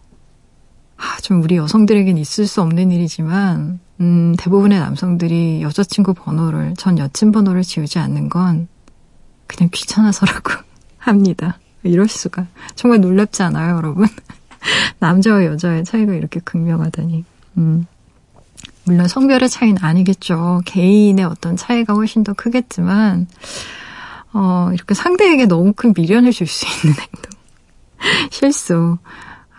아, 0.97 1.17
좀 1.21 1.43
우리 1.43 1.57
여성들에겐 1.57 2.17
있을 2.19 2.47
수 2.47 2.63
없는 2.63 2.93
일이지만, 2.93 3.81
음, 4.01 4.35
대부분의 4.39 4.79
남성들이 4.79 5.63
여자친구 5.63 6.15
번호를, 6.15 6.75
전 6.77 6.99
여친 6.99 7.33
번호를 7.33 7.63
지우지 7.63 7.99
않는 7.99 8.29
건 8.29 8.69
그냥 9.47 9.71
귀찮아서라고 9.73 10.53
합니다. 10.99 11.59
이럴 11.85 12.09
수가. 12.09 12.47
정말 12.75 13.01
놀랍지 13.01 13.43
않아요, 13.43 13.77
여러분? 13.77 14.07
남자와 14.99 15.45
여자의 15.45 15.85
차이가 15.85 16.15
이렇게 16.15 16.41
극명하다니. 16.41 17.25
음. 17.59 17.87
물론 18.85 19.09
성별의 19.09 19.49
차이는 19.49 19.83
아니겠죠. 19.83 20.63
개인의 20.67 21.25
어떤 21.25 21.57
차이가 21.57 21.95
훨씬 21.95 22.23
더 22.25 22.33
크겠지만, 22.35 23.27
어, 24.33 24.71
이렇게 24.75 24.95
상대에게 24.95 25.47
너무 25.47 25.73
큰 25.75 25.93
미련을 25.97 26.33
줄 26.33 26.47
수 26.47 26.67
있는 26.67 26.99
행동. 26.99 27.31
실수. 28.31 28.99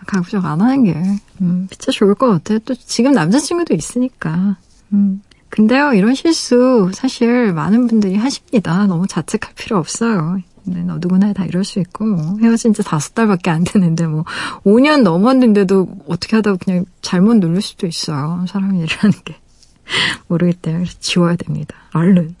가급적 0.06 0.44
안 0.44 0.60
하는 0.60 0.84
게, 0.84 0.94
음, 1.40 1.66
진짜 1.68 1.90
좋을 1.90 2.14
것 2.14 2.28
같아요. 2.30 2.60
또 2.60 2.74
지금 2.76 3.10
남자친구도 3.12 3.74
있으니까. 3.74 4.56
음. 4.92 5.20
근데요, 5.48 5.94
이런 5.94 6.14
실수 6.14 6.90
사실 6.94 7.52
많은 7.52 7.88
분들이 7.88 8.14
하십니다. 8.16 8.86
너무 8.86 9.06
자책할 9.08 9.54
필요 9.56 9.78
없어요. 9.78 10.38
네, 10.66 10.82
너 10.82 10.98
누구나 11.00 11.32
다 11.32 11.44
이럴 11.44 11.64
수 11.64 11.78
있고, 11.78 12.04
뭐, 12.04 12.38
헤어진 12.40 12.72
지 12.72 12.82
다섯 12.82 13.14
달밖에 13.14 13.50
안 13.50 13.64
되는데, 13.64 14.06
뭐, 14.06 14.24
5년 14.64 15.02
넘었는데도 15.02 15.88
어떻게 16.08 16.36
하다가 16.36 16.58
그냥 16.64 16.84
잘못 17.02 17.34
누를 17.34 17.62
수도 17.62 17.86
있어요. 17.86 18.44
사람이 18.48 18.80
일하는 18.80 19.18
게. 19.24 19.36
모르겠대요. 20.28 20.78
그래서 20.78 20.94
지워야 20.98 21.36
됩니다. 21.36 21.76
얼른. 21.92 22.34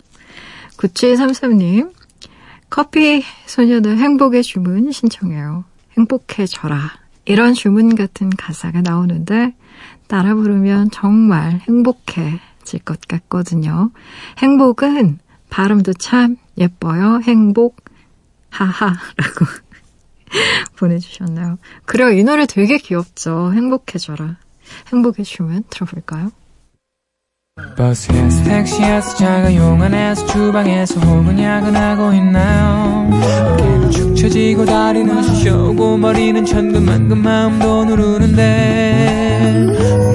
9733님, 0.76 1.92
커피 2.68 3.22
소녀들 3.46 3.98
행복의 3.98 4.42
주문 4.42 4.90
신청해요. 4.90 5.64
행복해져라. 5.96 6.90
이런 7.24 7.54
주문 7.54 7.94
같은 7.94 8.30
가사가 8.30 8.82
나오는데 8.82 9.54
따라 10.06 10.34
부르면 10.34 10.90
정말 10.90 11.60
행복해질 11.68 12.80
것 12.84 13.00
같거든요. 13.08 13.90
행복은 14.38 15.18
발음도 15.50 15.94
참 15.94 16.36
예뻐요. 16.58 17.20
행복, 17.24 17.76
하하라고 18.64 19.46
보내주셨나요? 20.76 21.58
그래요. 21.84 22.10
이 22.10 22.24
노래 22.24 22.46
되게 22.46 22.78
귀엽죠. 22.78 23.52
행복해져라. 23.54 24.36
행복의 24.92 25.24
주문 25.24 25.62
들어볼까요? 25.70 26.30
버스에서 27.76 28.44
택시에서 28.44 29.16
자가용 29.16 29.80
안에서 29.80 30.26
주방에서 30.26 31.00
혹은 31.00 31.38
야근하고 31.42 32.12
있나요 32.12 33.08
어깨는 33.54 33.90
축 33.90 34.14
처지고 34.14 34.66
다리는 34.66 35.22
쑤셔오고 35.22 35.96
머리는 35.96 36.44
천근만근 36.44 37.16
마음도 37.16 37.86
누르는데 37.86 39.66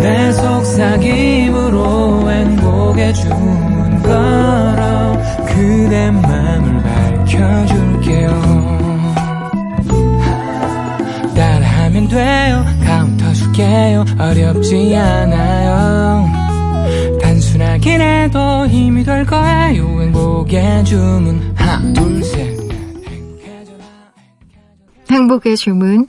내 0.03 0.31
속삭임으로 0.33 2.29
행복의 2.29 3.11
주문 3.15 4.03
걸어 4.03 5.17
그대 5.47 6.11
맘을 6.11 6.83
밝혀 6.83 7.65
줄게요. 8.11 8.41
따라하면 11.35 12.07
돼요. 12.09 12.65
카운트 12.83 13.33
줄게요. 13.33 14.05
어렵지 14.19 14.95
않아요. 14.95 16.27
단순하긴 17.21 18.01
해도 18.01 18.67
힘이 18.67 19.03
될 19.03 19.25
거예요. 19.25 20.01
행복의 20.01 20.85
주문. 20.85 21.53
하나 21.55 21.93
둘셋. 21.93 22.59
행복의 25.09 25.57
주문. 25.57 26.07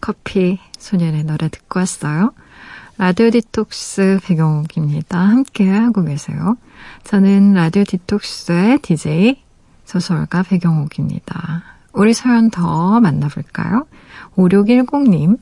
커피 0.00 0.58
소년의 0.78 1.24
노래 1.24 1.48
듣고 1.48 1.80
왔어요. 1.80 2.32
라디오 2.98 3.30
디톡스 3.30 4.20
배경옥입니다. 4.24 5.18
함께 5.18 5.68
하고 5.68 6.04
계세요. 6.04 6.56
저는 7.04 7.54
라디오 7.54 7.84
디톡스의 7.84 8.78
DJ 8.80 9.42
소설가 9.92 10.42
배경옥입니다. 10.42 11.62
우리 11.92 12.14
사연 12.14 12.50
더 12.50 12.98
만나볼까요? 13.00 13.86
5610님, 14.36 15.38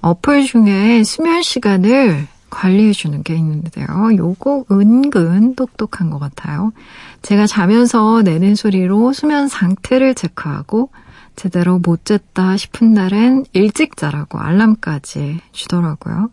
어플 0.00 0.44
중에 0.44 1.04
수면 1.04 1.42
시간을 1.42 2.26
관리해주는 2.48 3.22
게 3.24 3.34
있는데요. 3.34 3.86
요거 4.16 4.66
은근 4.70 5.54
똑똑한 5.54 6.08
것 6.08 6.18
같아요. 6.18 6.72
제가 7.20 7.46
자면서 7.46 8.22
내는 8.22 8.54
소리로 8.54 9.12
수면 9.12 9.48
상태를 9.48 10.14
체크하고 10.14 10.88
제대로 11.36 11.78
못 11.78 12.06
잤다 12.06 12.56
싶은 12.56 12.94
날엔 12.94 13.44
일찍 13.52 13.96
자라고 13.96 14.38
알람까지 14.38 15.40
주더라고요. 15.52 16.30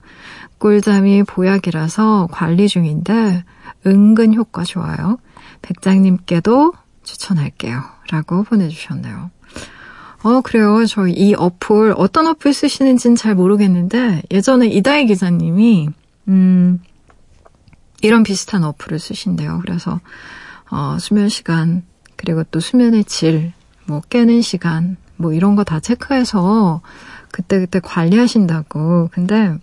꿀잠이 0.60 1.24
보약이라서 1.24 2.30
관리 2.32 2.70
중인데 2.70 3.44
은근 3.86 4.36
효과 4.36 4.64
좋아요. 4.64 5.18
백장님께도 5.64 6.74
추천할게요. 7.04 7.82
라고 8.12 8.44
보내주셨네요. 8.44 9.32
어, 10.24 10.42
그래요. 10.42 10.86
저희 10.86 11.14
이 11.14 11.34
어플, 11.34 11.96
어떤 11.98 12.28
어플 12.28 12.54
쓰시는지는 12.54 13.16
잘 13.16 13.34
모르겠는데, 13.36 14.22
예전에 14.32 14.68
이다희 14.68 15.08
기자님이 15.08 15.90
음, 16.28 16.80
이런 18.02 18.22
비슷한 18.24 18.64
어플을 18.64 19.00
쓰신대요. 19.00 19.60
그래서, 19.66 20.00
어, 20.70 20.98
수면 21.00 21.28
시간, 21.30 21.84
그리고 22.18 22.44
또 22.52 22.60
수면의 22.60 23.06
질, 23.06 23.54
뭐, 23.86 24.02
깨는 24.10 24.42
시간, 24.42 24.98
뭐, 25.18 25.34
이런 25.34 25.56
거 25.56 25.64
다 25.64 25.80
체크해서 25.80 26.82
그때그때 27.32 27.80
관리하신다고. 27.80 29.10
근데, 29.12 29.58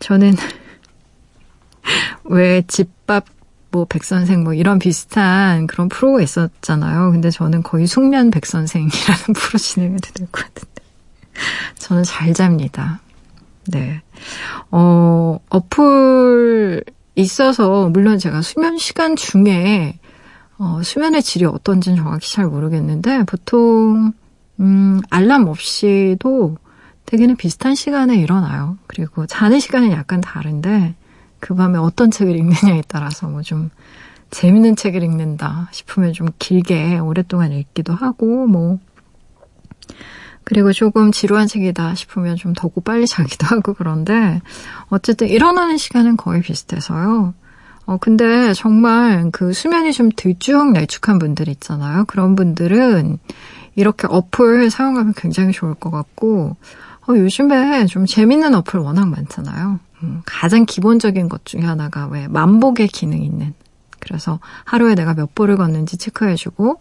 저는, 0.00 0.34
왜 2.24 2.62
집밥, 2.66 3.24
뭐, 3.72 3.84
백선생, 3.86 4.44
뭐, 4.44 4.54
이런 4.54 4.78
비슷한 4.78 5.66
그런 5.66 5.88
프로가 5.88 6.22
있었잖아요. 6.22 7.10
근데 7.10 7.30
저는 7.30 7.62
거의 7.62 7.86
숙면 7.86 8.30
백선생이라는 8.30 9.24
프로 9.34 9.58
진행해도 9.58 10.10
될 10.14 10.26
것 10.30 10.42
같은데. 10.44 10.82
저는 11.78 12.04
잘 12.04 12.34
잡니다. 12.34 13.00
네. 13.68 14.02
어, 14.70 15.38
어플 15.48 16.84
있어서, 17.16 17.88
물론 17.88 18.18
제가 18.18 18.42
수면 18.42 18.78
시간 18.78 19.16
중에, 19.16 19.98
어, 20.58 20.80
수면의 20.82 21.22
질이 21.22 21.44
어떤지는 21.46 21.96
정확히 21.96 22.32
잘 22.32 22.46
모르겠는데, 22.46 23.24
보통, 23.24 24.12
음, 24.60 25.00
알람 25.10 25.46
없이도 25.48 26.56
대개는 27.06 27.36
비슷한 27.36 27.74
시간에 27.74 28.16
일어나요. 28.16 28.76
그리고 28.86 29.26
자는 29.26 29.60
시간은 29.60 29.90
약간 29.92 30.20
다른데, 30.20 30.94
그 31.42 31.54
밤에 31.56 31.76
어떤 31.78 32.10
책을 32.12 32.36
읽느냐에 32.36 32.84
따라서 32.86 33.26
뭐 33.28 33.42
좀 33.42 33.70
재밌는 34.32 34.76
책을 34.76 35.02
읽는다 35.04 35.68
싶으면 35.70 36.12
좀 36.14 36.26
길게 36.38 36.98
오랫동안 36.98 37.52
읽기도 37.52 37.94
하고, 37.94 38.46
뭐, 38.46 38.78
그리고 40.42 40.72
조금 40.72 41.12
지루한 41.12 41.46
책이다 41.46 41.94
싶으면 41.94 42.36
좀 42.36 42.54
더고 42.54 42.80
빨리 42.80 43.06
자기도 43.06 43.46
하고 43.46 43.74
그런데 43.74 44.40
어쨌든 44.88 45.28
일어나는 45.28 45.76
시간은 45.76 46.16
거의 46.16 46.40
비슷해서요. 46.40 47.34
어, 47.84 47.96
근데 47.98 48.54
정말 48.54 49.30
그 49.32 49.52
수면이 49.52 49.92
좀 49.92 50.08
들쭉날쭉한 50.16 51.18
분들 51.18 51.48
있잖아요. 51.48 52.04
그런 52.06 52.34
분들은 52.34 53.18
이렇게 53.74 54.06
어플 54.08 54.70
사용하면 54.70 55.12
굉장히 55.14 55.52
좋을 55.52 55.74
것 55.74 55.90
같고, 55.90 56.56
어, 57.06 57.12
요즘에 57.12 57.86
좀 57.86 58.06
재밌는 58.06 58.54
어플 58.54 58.80
워낙 58.80 59.06
많잖아요. 59.08 59.78
음, 60.02 60.22
가장 60.24 60.66
기본적인 60.66 61.28
것 61.28 61.44
중에 61.44 61.62
하나가 61.62 62.06
왜 62.06 62.28
만복의 62.28 62.88
기능 62.88 63.22
있는. 63.22 63.54
그래서 64.00 64.40
하루에 64.64 64.94
내가 64.94 65.14
몇 65.14 65.34
보를 65.34 65.56
걷는지 65.56 65.96
체크해주고, 65.96 66.80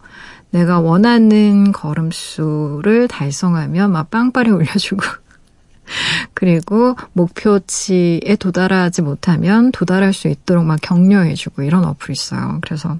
내가 0.51 0.79
원하는 0.79 1.71
걸음수를 1.71 3.07
달성하면 3.07 3.91
막 3.91 4.09
빵빠레 4.11 4.51
올려주고 4.51 5.01
그리고 6.33 6.95
목표치에 7.13 8.35
도달하지 8.37 9.01
못하면 9.01 9.71
도달할 9.71 10.13
수 10.13 10.27
있도록 10.27 10.65
막 10.65 10.79
격려해주고 10.81 11.63
이런 11.63 11.85
어플이 11.85 12.13
있어요. 12.13 12.59
그래서 12.61 12.97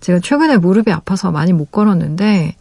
제가 0.00 0.20
최근에 0.20 0.58
무릎이 0.58 0.92
아파서 0.92 1.30
많이 1.30 1.52
못 1.52 1.72
걸었는데 1.72 2.56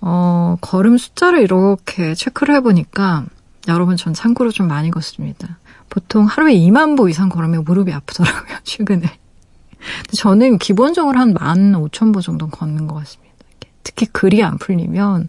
어, 0.00 0.56
걸음 0.60 0.98
숫자를 0.98 1.40
이렇게 1.40 2.14
체크를 2.14 2.56
해보니까 2.56 3.24
여러분 3.68 3.96
전 3.96 4.14
참고로 4.14 4.50
좀 4.50 4.66
많이 4.68 4.90
걷습니다. 4.90 5.57
보통 5.88 6.26
하루에 6.26 6.54
2만 6.54 6.96
보 6.96 7.08
이상 7.08 7.28
걸으면 7.28 7.64
무릎이 7.64 7.92
아프더라고요, 7.92 8.58
최근에. 8.64 9.18
저는 10.16 10.58
기본적으로 10.58 11.18
한 11.18 11.34
15,000보 11.34 12.22
정도 12.22 12.48
걷는 12.48 12.86
것 12.86 12.96
같습니다. 12.96 13.34
특히 13.82 14.06
글이 14.06 14.42
안 14.42 14.58
풀리면 14.58 15.28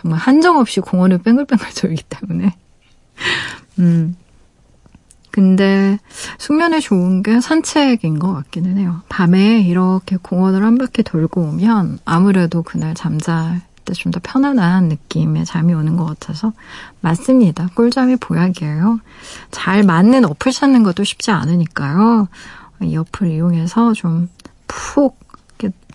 정말 0.00 0.20
한정없이 0.20 0.80
공원을 0.80 1.18
뺑글뺑글 1.18 1.66
돌기 1.74 2.02
때문에. 2.08 2.54
음. 3.78 4.16
근데 5.30 5.98
숙면에 6.38 6.80
좋은 6.80 7.22
게 7.22 7.40
산책인 7.40 8.18
것 8.18 8.32
같기는 8.32 8.78
해요. 8.78 9.02
밤에 9.10 9.60
이렇게 9.60 10.16
공원을 10.16 10.64
한 10.64 10.78
바퀴 10.78 11.02
돌고 11.02 11.42
오면 11.42 11.98
아무래도 12.06 12.62
그날 12.62 12.94
잠잘 12.94 13.60
때 13.86 13.94
좀 13.94 14.12
더 14.12 14.20
편안한 14.22 14.88
느낌의 14.88 15.46
잠이 15.46 15.72
오는 15.72 15.96
것 15.96 16.04
같아서 16.04 16.52
맞습니다. 17.00 17.68
꿀잠이 17.74 18.16
보약이에요. 18.16 19.00
잘 19.50 19.82
맞는 19.82 20.26
어플 20.26 20.52
찾는 20.52 20.82
것도 20.82 21.04
쉽지 21.04 21.30
않으니까요. 21.30 22.28
이 22.82 22.96
어플 22.98 23.30
이용해서 23.30 23.94
좀 23.94 24.28
푹 24.66 25.18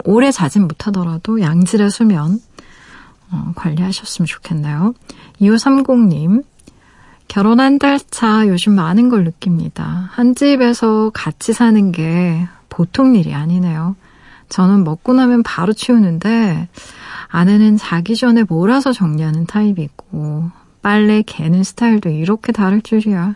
오래 0.05 0.31
자진 0.31 0.63
못하더라도 0.63 1.41
양질의 1.41 1.91
수면 1.91 2.39
어, 3.29 3.51
관리하셨으면 3.55 4.25
좋겠네요. 4.25 4.93
2530님, 5.39 6.43
결혼 7.27 7.59
한 7.59 7.77
달 7.77 7.99
차 7.99 8.47
요즘 8.47 8.73
많은 8.73 9.09
걸 9.09 9.23
느낍니다. 9.23 10.09
한 10.13 10.33
집에서 10.35 11.11
같이 11.13 11.53
사는 11.53 11.91
게 11.91 12.47
보통 12.69 13.15
일이 13.15 13.33
아니네요. 13.35 13.95
저는 14.51 14.83
먹고 14.83 15.13
나면 15.13 15.43
바로 15.43 15.71
치우는데 15.71 16.67
아내는 17.29 17.77
자기 17.77 18.17
전에 18.17 18.43
몰아서 18.43 18.91
정리하는 18.91 19.45
타입이고 19.45 20.51
빨래 20.81 21.21
개는 21.21 21.63
스타일도 21.63 22.09
이렇게 22.09 22.51
다를 22.51 22.81
줄이야. 22.81 23.35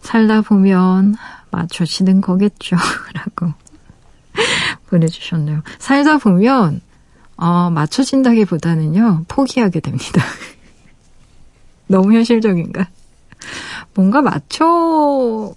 살다 0.00 0.40
보면 0.40 1.14
맞춰지는 1.52 2.20
거겠죠. 2.20 2.76
라고 3.14 3.54
보내주셨네요. 4.88 5.62
살다 5.78 6.18
보면 6.18 6.80
어, 7.36 7.70
맞춰진다기보다는요 7.70 9.26
포기하게 9.28 9.78
됩니다. 9.78 10.22
너무 11.86 12.12
현실적인가? 12.12 12.88
뭔가 13.94 14.20
맞춰 14.20 15.54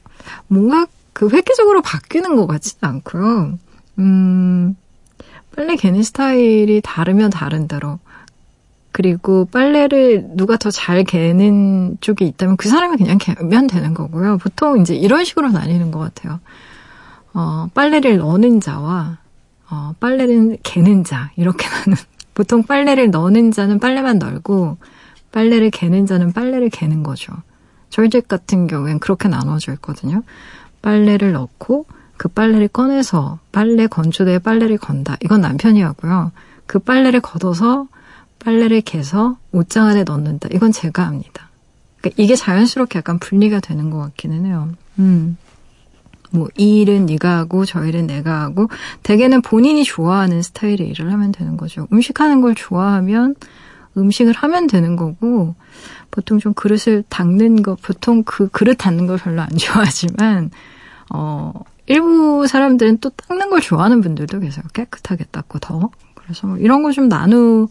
뭔가 0.48 0.86
그 1.14 1.30
획기적으로 1.30 1.82
바뀌는 1.82 2.36
것 2.36 2.46
같지는 2.46 2.94
않고요. 2.94 3.58
음, 4.00 4.76
빨래 5.56 5.76
개는 5.76 6.04
스타일이 6.04 6.82
다르면 6.84 7.30
다른 7.30 7.68
대로. 7.68 8.00
그리고 8.92 9.46
빨래를 9.46 10.30
누가 10.36 10.56
더 10.58 10.70
잘 10.70 11.04
개는 11.04 11.98
쪽이 12.00 12.26
있다면 12.28 12.58
그 12.58 12.70
사람이 12.70 12.98
그냥 12.98 13.18
개면 13.18 13.68
되는 13.68 13.94
거고요. 13.94 14.38
보통 14.38 14.80
이제 14.82 14.96
이런 14.96 15.26
식으로 15.26 15.50
나뉘는 15.50 15.92
것 15.92 16.00
같아요. 16.00 16.40
어, 17.34 17.68
빨래를 17.74 18.18
넣는 18.18 18.62
자와 18.62 19.18
어, 19.70 19.94
빨래를 20.00 20.58
개는 20.62 21.04
자 21.04 21.32
이렇게 21.36 21.68
나는 21.68 21.98
보통 22.36 22.64
빨래를 22.64 23.10
넣는 23.10 23.52
자는 23.52 23.80
빨래만 23.80 24.20
널고 24.20 24.78
빨래를 25.32 25.72
개는 25.72 26.06
자는 26.06 26.32
빨래를 26.32 26.70
개는 26.70 27.02
거죠. 27.02 27.34
저희 27.90 28.10
집 28.10 28.28
같은 28.28 28.68
경우엔 28.68 29.00
그렇게 29.00 29.28
나눠져 29.28 29.74
있거든요. 29.74 30.22
빨래를 30.84 31.32
넣고 31.32 31.86
그 32.24 32.30
빨래를 32.30 32.70
꺼내서 32.70 33.40
빨래 33.52 33.86
건조대에 33.86 34.40
빨래를 34.40 34.78
건다. 34.78 35.18
이건 35.26 35.42
남편이 35.42 35.82
하고요. 35.82 36.32
그 36.66 36.80
빨래를 36.80 37.20
걷어서 37.20 37.90
빨래를 38.40 38.80
개서 38.80 39.36
옷장 39.52 39.88
안에 39.88 40.06
넣는다. 40.06 40.48
이건 40.54 40.72
제가 40.72 41.06
합니다. 41.06 41.50
그러니까 42.00 42.24
이게 42.24 42.38
자연스럽게 42.38 43.00
약간 43.00 43.20
분리가 43.20 43.60
되는 43.60 43.90
것 43.90 43.98
같기는 43.98 44.46
해요. 44.46 44.70
음. 45.00 45.36
뭐, 46.32 46.48
이 46.56 46.80
일은 46.80 47.08
네가 47.08 47.40
하고, 47.40 47.66
저 47.66 47.84
일은 47.84 48.08
내가 48.08 48.40
하고, 48.40 48.70
대개는 49.04 49.42
본인이 49.42 49.84
좋아하는 49.84 50.42
스타일의 50.42 50.88
일을 50.92 51.12
하면 51.12 51.34
되는 51.34 51.58
거죠. 51.58 51.90
음식하는 51.92 52.40
걸 52.40 52.56
좋아하면 52.56 53.36
음식을 53.98 54.34
하면 54.34 54.68
되는 54.68 54.96
거고, 54.96 55.56
보통 56.10 56.40
좀 56.40 56.54
그릇을 56.54 57.04
닦는 57.10 57.64
거, 57.64 57.76
보통 57.76 58.24
그 58.24 58.48
그릇 58.48 58.76
닦는 58.76 59.08
걸 59.08 59.18
별로 59.18 59.42
안 59.42 59.50
좋아하지만, 59.60 60.52
어, 61.14 61.54
일부 61.86 62.46
사람들은 62.48 62.98
또 63.00 63.10
닦는 63.12 63.50
걸 63.50 63.62
좋아하는 63.62 64.02
분들도 64.02 64.40
계세요. 64.40 64.64
깨끗하게 64.74 65.26
닦고 65.32 65.60
더. 65.60 65.90
그래서 66.16 66.48
뭐 66.48 66.58
이런 66.58 66.84
거 66.84 66.92
좀 66.92 67.08
나누는 67.10 67.68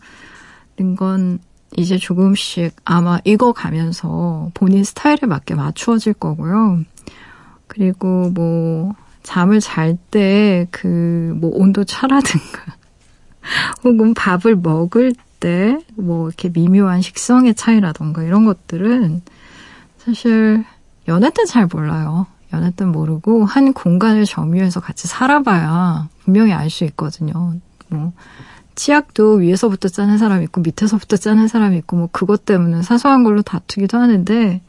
건 0.96 1.38
이제 1.76 1.96
조금씩 1.98 2.74
아마 2.84 3.18
익어가면서 3.24 4.50
본인 4.54 4.84
스타일에 4.84 5.20
맞게 5.26 5.54
맞추어질 5.54 6.14
거고요. 6.14 6.80
그리고 7.66 8.30
뭐 8.30 8.94
잠을 9.22 9.60
잘 9.60 9.96
때 10.10 10.66
그 10.70 11.34
뭐 11.40 11.50
온도 11.54 11.84
차라든가 11.84 12.76
혹은 13.84 14.14
밥을 14.14 14.56
먹을 14.56 15.12
때 15.40 15.78
뭐 15.96 16.28
이렇게 16.28 16.48
미묘한 16.50 17.00
식성의 17.02 17.54
차이라던가 17.56 18.22
이런 18.22 18.44
것들은 18.44 19.22
사실 19.98 20.64
연애 21.08 21.30
때 21.30 21.44
잘 21.46 21.66
몰라요. 21.66 22.26
연애 22.52 22.70
때 22.70 22.84
모르고 22.84 23.44
한 23.44 23.72
공간을 23.72 24.24
점유해서 24.24 24.80
같이 24.80 25.08
살아봐야 25.08 26.08
분명히 26.24 26.52
알 26.52 26.70
수 26.70 26.84
있거든요. 26.84 27.54
뭐 27.88 28.12
치약도 28.74 29.34
위에서부터 29.34 29.88
짜는 29.88 30.18
사람 30.18 30.42
있고 30.42 30.60
밑에서부터 30.62 31.16
짜는 31.16 31.48
사람 31.48 31.74
있고 31.74 31.96
뭐 31.96 32.08
그것 32.10 32.44
때문에 32.44 32.82
사소한 32.82 33.22
걸로 33.24 33.42
다투기도 33.42 33.98
하는데 33.98 34.62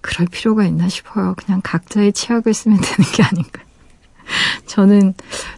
그럴 0.00 0.26
필요가 0.28 0.64
있나 0.64 0.88
싶어요. 0.88 1.34
그냥 1.36 1.60
각자의 1.62 2.12
치약을 2.12 2.54
쓰면 2.54 2.80
되는 2.80 3.10
게 3.12 3.22
아닌가. 3.22 3.62
저는 4.66 5.14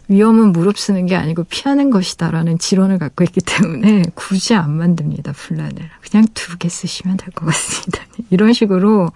위험은 0.07 0.51
무릅쓰는 0.53 1.05
게 1.05 1.15
아니고 1.15 1.43
피하는 1.45 1.89
것이다라는 1.89 2.57
지론을 2.57 2.97
갖고 2.99 3.23
있기 3.23 3.41
때문에 3.41 4.03
굳이 4.15 4.53
안 4.55 4.71
만듭니다, 4.77 5.31
플란을. 5.33 5.89
그냥 6.09 6.25
두 6.33 6.57
개 6.57 6.69
쓰시면 6.69 7.17
될 7.17 7.29
것 7.33 7.45
같습니다. 7.45 7.99
이런 8.29 8.53
식으로 8.53 9.11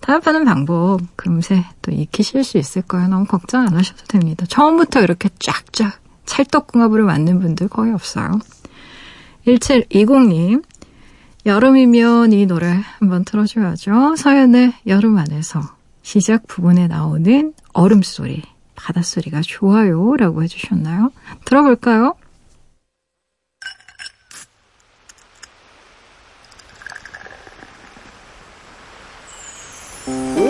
타협하는 0.00 0.44
방법 0.44 1.00
금세 1.16 1.64
또 1.82 1.90
익히실 1.92 2.44
수 2.44 2.58
있을 2.58 2.82
거예요. 2.82 3.08
너무 3.08 3.24
걱정 3.26 3.62
안 3.62 3.74
하셔도 3.76 4.04
됩니다. 4.08 4.44
처음부터 4.48 5.02
이렇게 5.02 5.28
쫙쫙 5.38 5.98
찰떡궁합으로 6.26 7.06
맞는 7.06 7.40
분들 7.40 7.68
거의 7.68 7.92
없어요. 7.92 8.38
1720님, 9.46 10.62
여름이면 11.46 12.32
이 12.32 12.46
노래 12.46 12.80
한번 12.98 13.24
틀어줘야죠. 13.24 14.16
서연의 14.16 14.74
여름 14.86 15.16
안에서 15.16 15.62
시작 16.02 16.46
부분에 16.46 16.86
나오는 16.88 17.52
얼음 17.72 18.02
소리, 18.02 18.42
바닷소리가 18.78 19.40
좋아요. 19.42 20.16
라고 20.16 20.42
해주셨나요? 20.42 21.10
들어볼까요? 21.44 22.14
너 30.06 30.47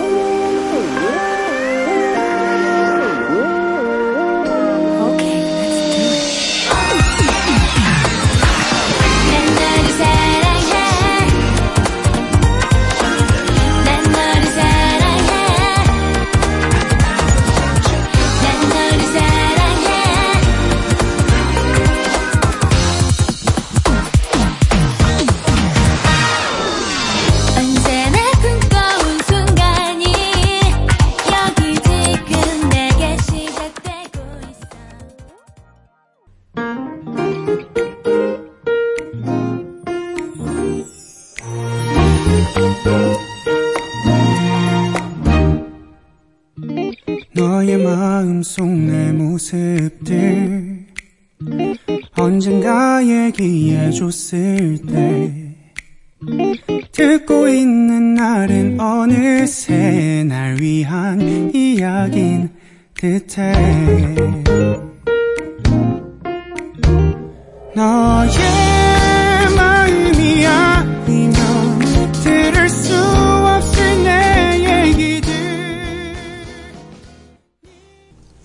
듣고 56.99 57.49
있는 57.49 58.15
날은 58.15 58.81
어느새 58.81 60.25
날 60.27 60.61
위한 60.61 61.55
이야긴 61.55 62.51
듯해 62.95 64.17
너의 67.77 68.29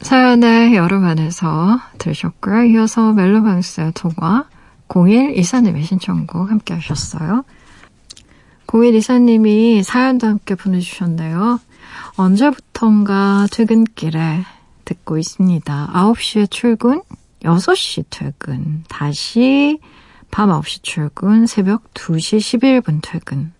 사연의 0.01 0.75
여름 0.75 1.05
안에서 1.05 1.79
들으셨고요. 1.97 2.65
이어서 2.65 3.13
멜로망스의 3.13 3.93
통화 3.95 4.45
01 4.87 5.39
이사님의 5.39 5.81
신청곡 5.81 6.51
함께 6.51 6.75
하셨어요. 6.75 7.45
01 8.73 8.95
이사님이 8.95 9.83
사연도 9.83 10.25
함께 10.25 10.55
보내주셨네요. 10.55 11.59
언제부턴가 12.15 13.47
퇴근길에 13.51 14.43
듣고 14.83 15.19
있습니다. 15.19 15.91
9시에 15.93 16.49
출근, 16.49 17.03
6시 17.43 18.05
퇴근, 18.09 18.83
다시 18.89 19.79
밤 20.31 20.49
9시 20.49 20.81
출근, 20.81 21.45
새벽 21.45 21.93
2시 21.93 22.39
11분 22.83 22.99
퇴근. 23.03 23.53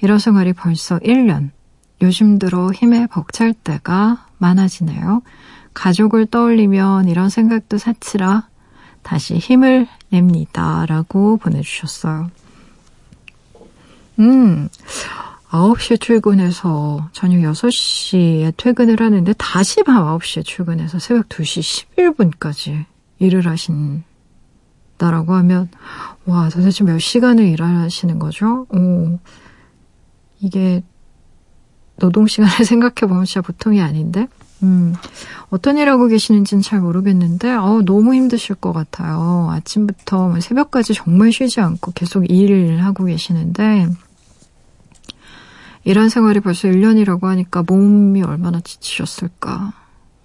이런 0.00 0.18
생활이 0.18 0.54
벌써 0.54 0.98
1년. 1.00 1.50
요즘 2.00 2.38
들어 2.38 2.70
힘에 2.70 3.06
벅찰 3.06 3.52
때가 3.52 4.26
많아지네요. 4.38 5.20
가족을 5.74 6.24
떠올리면 6.24 7.08
이런 7.08 7.28
생각도 7.28 7.76
사치라 7.76 8.48
다시 9.02 9.36
힘을 9.36 9.86
냅니다. 10.08 10.86
라고 10.86 11.36
보내주셨어요. 11.36 12.30
음, 14.18 14.68
9시에 15.50 16.00
출근해서 16.00 17.08
저녁 17.12 17.38
6시에 17.38 18.52
퇴근을 18.56 19.00
하는데 19.00 19.32
다시 19.38 19.82
밤 19.82 20.04
9시에 20.18 20.44
출근해서 20.44 20.98
새벽 20.98 21.28
2시 21.28 21.86
11분까지 21.96 22.84
일을 23.18 23.46
하신다라고 23.46 25.34
하면, 25.34 25.68
와, 26.26 26.48
도대체 26.50 26.84
몇 26.84 26.98
시간을 26.98 27.44
일하시는 27.46 28.18
거죠? 28.18 28.66
오, 28.70 29.18
이게 30.40 30.82
노동 31.96 32.26
시간을 32.26 32.64
생각해 32.66 33.08
보면 33.08 33.24
진짜 33.24 33.40
보통이 33.40 33.80
아닌데? 33.80 34.28
음, 34.62 34.94
어떤 35.50 35.78
일 35.78 35.88
하고 35.88 36.08
계시는지는 36.08 36.62
잘 36.62 36.80
모르겠는데, 36.80 37.52
어, 37.52 37.82
너무 37.84 38.14
힘드실 38.14 38.56
것 38.56 38.72
같아요. 38.72 39.48
아침부터 39.50 40.28
뭐 40.28 40.40
새벽까지 40.40 40.94
정말 40.94 41.32
쉬지 41.32 41.60
않고 41.60 41.92
계속 41.92 42.28
일을 42.30 42.84
하고 42.84 43.04
계시는데, 43.04 43.88
일한 45.88 46.10
생활이 46.10 46.40
벌써 46.40 46.68
1년이라고 46.68 47.22
하니까 47.22 47.62
몸이 47.66 48.22
얼마나 48.22 48.60
지치셨을까. 48.60 49.72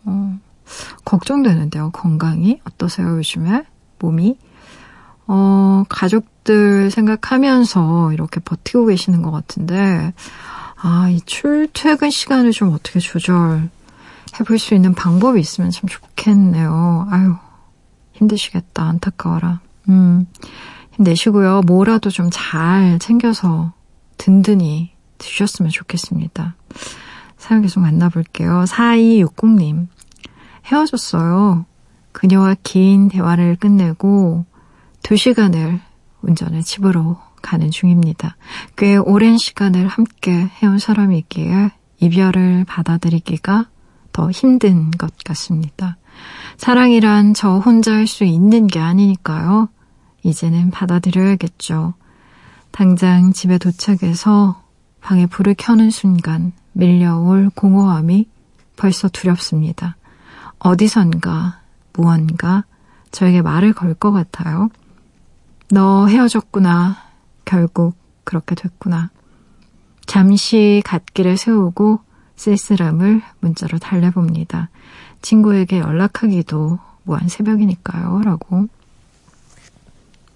어, 0.04 0.40
걱정되는데요, 1.06 1.92
건강이. 1.92 2.60
어떠세요, 2.66 3.16
요즘에? 3.16 3.64
몸이? 4.00 4.38
어, 5.26 5.86
가족들 5.88 6.92
생각하면서 6.92 8.12
이렇게 8.12 8.42
버티고 8.42 8.88
계시는 8.88 9.22
것 9.22 9.32
같은데, 9.32 10.14
아, 10.82 11.08
이 11.10 11.22
출퇴근 11.22 12.10
시간을 12.10 12.52
좀 12.52 12.74
어떻게 12.74 13.00
조절해 13.00 13.70
볼 14.46 14.60
수 14.60 14.76
있는 14.76 14.94
방법이 14.94 15.40
있으면 15.40 15.72
참 15.72 15.88
좋겠네요. 15.88 17.08
아유, 17.10 17.36
힘드시겠다. 18.12 18.84
안타까워라. 18.84 19.62
음, 19.88 20.28
힘내시고요. 20.98 21.62
뭐라도 21.62 22.10
좀 22.10 22.30
잘 22.32 23.00
챙겨서 23.00 23.72
든든히 24.18 24.93
드셨으면 25.24 25.72
좋겠습니다. 25.72 26.56
사연 27.38 27.62
계속 27.62 27.80
만나볼게요. 27.82 28.66
4260님. 28.68 29.88
헤어졌어요. 30.66 31.66
그녀와 32.12 32.56
긴 32.64 33.10
대화를 33.10 33.56
끝내고 33.58 34.46
2시간을 35.04 35.80
운전해 36.22 36.62
집으로 36.62 37.18
가는 37.42 37.70
중입니다. 37.72 38.38
꽤 38.78 38.96
오랜 38.96 39.38
시간을 39.38 39.88
함께 39.88 40.50
해온 40.62 40.80
사람이기에 40.80 41.72
이별을 42.00 42.66
받아들이기가 42.66 43.66
더 44.14 44.32
힘든 44.32 44.92
것 44.92 45.14
같습니다. 45.26 45.98
사랑이란 46.58 47.34
저 47.34 47.58
혼자 47.58 47.94
할 47.94 48.08
수 48.08 48.24
있는 48.24 48.68
게 48.68 48.80
아니니까요. 48.80 49.68
이제는 50.24 50.72
받아들여야겠죠. 50.72 51.96
당장 52.72 53.34
집에 53.34 53.58
도착해서 53.58 54.63
방에 55.04 55.26
불을 55.26 55.56
켜는 55.58 55.92
순간 55.92 56.54
밀려올 56.72 57.50
공허함이 57.54 58.28
벌써 58.78 59.10
두렵습니다. 59.10 59.98
어디선가 60.60 61.60
무언가 61.94 62.64
저에게 63.12 63.42
말을 63.42 63.74
걸 63.74 63.94
것 63.96 64.12
같아요. 64.12 64.70
너 65.70 66.08
헤어졌구나. 66.08 66.98
결국 67.46 67.96
그렇게 68.24 68.56
됐구나. 68.56 69.10
잠시 70.06 70.82
갓길을 70.86 71.38
세우고 71.38 72.00
쓸쓸함을 72.36 73.22
문자로 73.42 73.78
달래봅니다. 73.80 74.70
친구에게 75.22 75.80
연락하기도 75.80 76.80
무한 77.04 77.28
새벽이니까요. 77.28 78.22
라고 78.24 78.68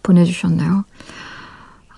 보내주셨나요? 0.03 0.84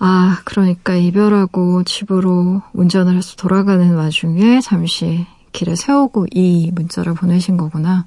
아, 0.02 0.40
그러니까 0.44 0.94
이별하고 0.94 1.84
집으로 1.84 2.62
운전을 2.72 3.16
해서 3.16 3.36
돌아가는 3.36 3.94
와중에 3.94 4.60
잠시 4.62 5.26
길에 5.52 5.76
세우고 5.76 6.26
이 6.32 6.70
문자를 6.74 7.12
보내신 7.14 7.58
거구나. 7.58 8.06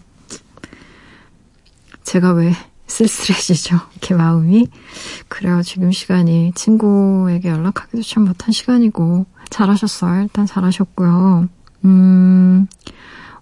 제가 2.04 2.34
왜 2.34 2.52
쓸쓸해지죠? 2.88 3.78
이렇게 3.94 4.16
마음이. 4.16 4.68
그래요. 5.28 5.62
지금 5.62 5.92
시간이 5.92 6.54
친구에게 6.56 7.50
연락하기도 7.50 8.02
참 8.02 8.26
못한 8.26 8.52
시간이고, 8.52 9.28
잘하셨어요. 9.52 10.24
일단 10.24 10.48
잘하셨고요. 10.48 11.48
음, 11.86 12.68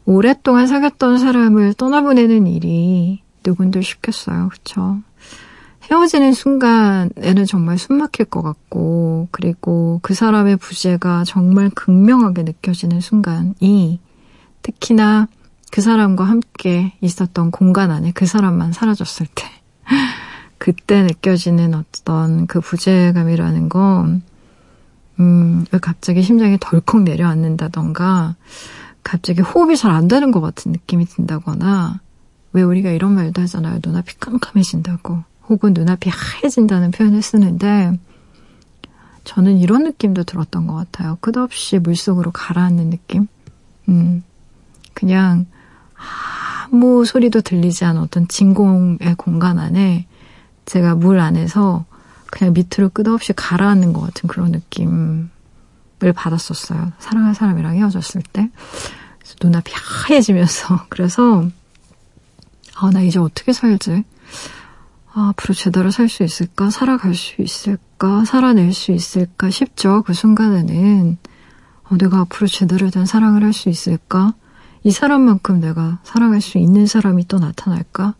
오랫동안 0.05 0.67
사귀었던 0.67 1.19
사람을 1.19 1.73
떠나보내는 1.75 2.47
일이 2.47 3.21
누군들 3.45 3.81
쉽겠어요. 3.81 4.49
그쵸? 4.49 4.99
헤어지는 5.91 6.31
순간에는 6.31 7.45
정말 7.45 7.77
숨 7.77 7.97
막힐 7.97 8.25
것 8.25 8.41
같고, 8.41 9.27
그리고 9.31 9.99
그 10.01 10.13
사람의 10.13 10.55
부재가 10.55 11.25
정말 11.25 11.69
극명하게 11.69 12.43
느껴지는 12.43 13.01
순간이 13.01 13.99
특히나 14.61 15.27
그 15.69 15.81
사람과 15.81 16.23
함께 16.23 16.93
있었던 17.01 17.51
공간 17.51 17.91
안에 17.91 18.11
그 18.13 18.25
사람만 18.25 18.71
사라졌을 18.71 19.27
때, 19.35 19.43
그때 20.57 21.03
느껴지는 21.03 21.73
어떤 21.73 22.47
그 22.47 22.61
부재감이라는 22.61 23.67
건, 23.67 24.21
음, 25.19 25.65
왜 25.71 25.79
갑자기 25.79 26.23
심장이 26.23 26.57
덜컥 26.57 27.03
내려앉는다던가, 27.03 28.35
갑자기 29.03 29.41
호흡이 29.41 29.75
잘 29.75 29.91
안 29.91 30.07
되는 30.07 30.31
것 30.31 30.39
같은 30.39 30.71
느낌이 30.71 31.05
든다거나, 31.05 31.99
왜 32.53 32.61
우리가 32.61 32.91
이런 32.91 33.13
말도 33.13 33.41
하잖아요. 33.41 33.79
눈앞이 33.83 34.15
깜깜해진다고. 34.19 35.30
혹은 35.49 35.73
눈앞이 35.73 36.09
하얘진다는 36.09 36.91
표현을 36.91 37.21
쓰는데 37.21 37.97
저는 39.23 39.57
이런 39.57 39.83
느낌도 39.83 40.23
들었던 40.23 40.67
것 40.67 40.73
같아요. 40.73 41.17
끝없이 41.21 41.79
물속으로 41.79 42.31
가라앉는 42.31 42.89
느낌? 42.89 43.27
음, 43.89 44.23
그냥 44.93 45.45
아무 46.65 47.05
소리도 47.05 47.41
들리지 47.41 47.85
않은 47.85 48.01
어떤 48.01 48.27
진공의 48.27 49.15
공간 49.17 49.59
안에 49.59 50.07
제가 50.65 50.95
물 50.95 51.19
안에서 51.19 51.85
그냥 52.31 52.53
밑으로 52.53 52.89
끝없이 52.89 53.33
가라앉는 53.33 53.93
것 53.93 54.01
같은 54.01 54.27
그런 54.27 54.51
느낌을 54.51 55.29
받았었어요. 56.15 56.93
사랑하는 56.97 57.33
사람이랑 57.33 57.75
헤어졌을 57.75 58.21
때. 58.33 58.49
눈앞이 59.41 59.71
하얘지면서. 59.75 60.85
그래서, 60.89 61.45
아, 62.75 62.89
나 62.91 63.01
이제 63.01 63.19
어떻게 63.19 63.53
살지? 63.53 64.03
아, 65.13 65.29
앞으로 65.29 65.53
제대로 65.53 65.91
살 65.91 66.07
수 66.07 66.23
있을까? 66.23 66.69
살아갈 66.69 67.13
수 67.15 67.41
있을까? 67.41 68.23
살아낼 68.25 68.73
수 68.73 68.91
있을까? 68.91 69.49
싶죠. 69.49 70.03
그 70.03 70.13
순간에는. 70.13 71.17
어, 71.89 71.97
내가 71.97 72.19
앞으로 72.21 72.47
제대로 72.47 72.89
된 72.89 73.05
사랑을 73.05 73.43
할 73.43 73.51
수 73.53 73.67
있을까? 73.69 74.33
이 74.83 74.91
사람만큼 74.91 75.59
내가 75.59 75.99
사랑할 76.03 76.39
수 76.41 76.57
있는 76.57 76.85
사람이 76.85 77.27
또 77.27 77.39
나타날까? 77.39 78.15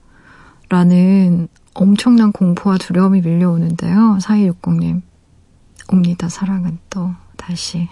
라는 0.70 1.48
엄청난 1.74 2.32
공포와 2.34 2.78
두려움이 2.78 3.22
밀려오는데요. 3.22 4.18
4260님. 4.22 5.02
옵니다. 5.94 6.28
사랑은 6.28 6.80
또 6.90 7.12
다시. 7.38 7.88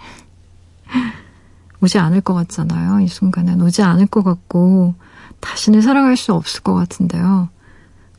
오지 1.82 1.98
않을 1.98 2.20
것 2.20 2.34
같잖아요. 2.34 3.00
이 3.00 3.08
순간엔. 3.08 3.62
오지 3.62 3.82
않을 3.82 4.06
것 4.06 4.22
같고, 4.22 4.94
다시는 5.40 5.80
사랑할 5.80 6.18
수 6.18 6.34
없을 6.34 6.62
것 6.62 6.74
같은데요. 6.74 7.48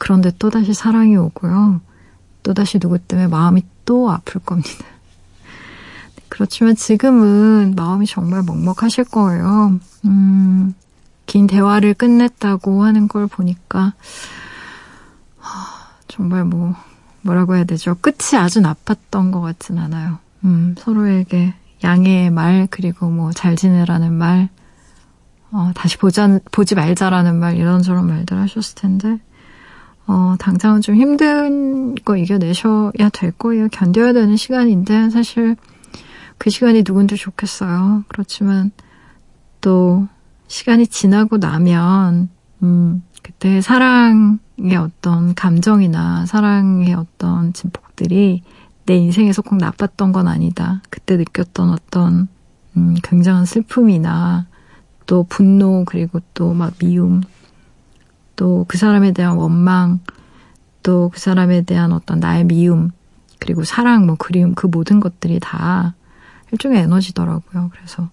그런데 0.01 0.31
또다시 0.39 0.73
사랑이 0.73 1.15
오고요. 1.15 1.79
또다시 2.41 2.79
누구 2.79 2.97
때문에 2.97 3.27
마음이 3.27 3.63
또 3.85 4.09
아플 4.09 4.41
겁니다. 4.41 4.83
그렇지만 6.27 6.75
지금은 6.75 7.75
마음이 7.75 8.07
정말 8.07 8.41
먹먹하실 8.41 9.03
거예요. 9.03 9.79
음, 10.05 10.73
긴 11.27 11.45
대화를 11.45 11.93
끝냈다고 11.93 12.83
하는 12.83 13.07
걸 13.07 13.27
보니까, 13.27 13.93
정말 16.07 16.45
뭐, 16.45 16.73
뭐라고 17.21 17.55
해야 17.55 17.63
되죠? 17.63 17.95
끝이 18.01 18.39
아주 18.39 18.59
나빴던 18.59 19.29
것 19.29 19.39
같진 19.41 19.77
않아요. 19.77 20.17
음, 20.43 20.73
서로에게 20.79 21.53
양해의 21.83 22.31
말, 22.31 22.67
그리고 22.71 23.07
뭐, 23.11 23.31
잘 23.33 23.55
지내라는 23.55 24.13
말, 24.13 24.49
어, 25.51 25.71
다시 25.75 25.97
보자, 25.97 26.39
보지 26.51 26.73
말자라는 26.73 27.37
말, 27.37 27.55
이런저런 27.55 28.07
말들 28.07 28.39
하셨을 28.39 28.73
텐데, 28.73 29.19
어, 30.07 30.35
당장은 30.39 30.81
좀 30.81 30.95
힘든 30.95 31.95
거 31.95 32.17
이겨내셔야 32.17 33.09
될 33.13 33.31
거예요. 33.31 33.67
견뎌야 33.69 34.13
되는 34.13 34.35
시간인데, 34.35 35.09
사실 35.09 35.55
그 36.37 36.49
시간이 36.49 36.83
누군지 36.83 37.15
좋겠어요. 37.15 38.03
그렇지만 38.07 38.71
또 39.61 40.07
시간이 40.47 40.87
지나고 40.87 41.37
나면, 41.37 42.29
음, 42.63 43.03
그때 43.23 43.61
사랑의 43.61 44.75
어떤 44.79 45.35
감정이나 45.35 46.25
사랑의 46.25 46.93
어떤 46.95 47.53
진폭들이 47.53 48.43
내 48.87 48.95
인생에서 48.97 49.43
꼭 49.43 49.57
나빴던 49.57 50.11
건 50.11 50.27
아니다. 50.27 50.81
그때 50.89 51.15
느꼈던 51.17 51.69
어떤, 51.69 52.27
음, 52.75 52.95
굉장한 53.03 53.45
슬픔이나 53.45 54.47
또 55.05 55.23
분노, 55.23 55.85
그리고 55.85 56.19
또 56.33 56.53
막 56.53 56.73
미움, 56.79 57.21
또 58.41 58.65
그 58.67 58.77
사람에 58.79 59.11
대한 59.11 59.35
원망, 59.37 59.99
또 60.81 61.11
그 61.13 61.19
사람에 61.19 61.61
대한 61.61 61.91
어떤 61.93 62.19
나의 62.19 62.45
미움, 62.45 62.89
그리고 63.39 63.63
사랑, 63.63 64.07
뭐 64.07 64.15
그리움, 64.17 64.55
그 64.55 64.65
모든 64.65 64.99
것들이 64.99 65.39
다 65.39 65.93
일종의 66.51 66.81
에너지더라고요. 66.81 67.69
그래서 67.71 68.09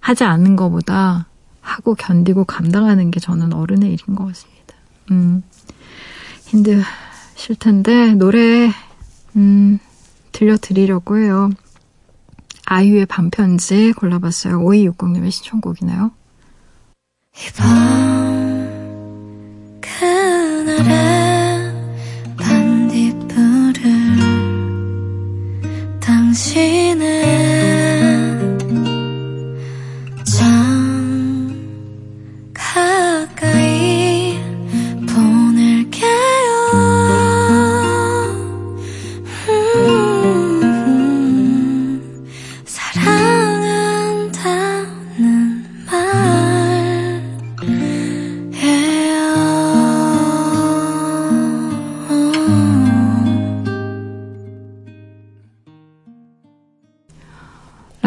하지 0.00 0.24
않는 0.24 0.56
것보다 0.56 1.28
하고 1.60 1.94
견디고 1.94 2.44
감당하는 2.44 3.12
게 3.12 3.20
저는 3.20 3.52
어른의 3.52 3.92
일인 3.92 4.16
것 4.16 4.26
같습니다. 4.26 4.74
음, 5.12 5.44
힘드실 6.46 7.54
텐데, 7.58 8.14
노래, 8.14 8.72
음, 9.36 9.78
들려드리려고 10.32 11.18
해요. 11.18 11.50
아이유의 12.66 13.06
반편지 13.06 13.92
골라봤어요. 13.92 14.58
5260님의 14.58 15.30
신청곡이네요. 15.30 16.10
이밤 17.48 18.75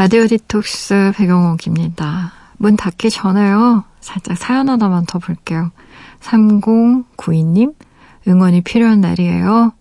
라디오 0.10 0.26
디톡스 0.26 1.12
배경옥입니다. 1.18 2.34
문 2.58 2.76
닫기 2.76 3.12
전에요. 3.12 3.84
살짝 4.00 4.40
사연 4.40 4.68
하나만 4.68 5.06
더 5.06 5.20
볼게요. 5.20 5.70
3092님, 6.22 7.76
응원이 8.28 8.62
필요한 8.62 9.02
날이에요. 9.02 9.72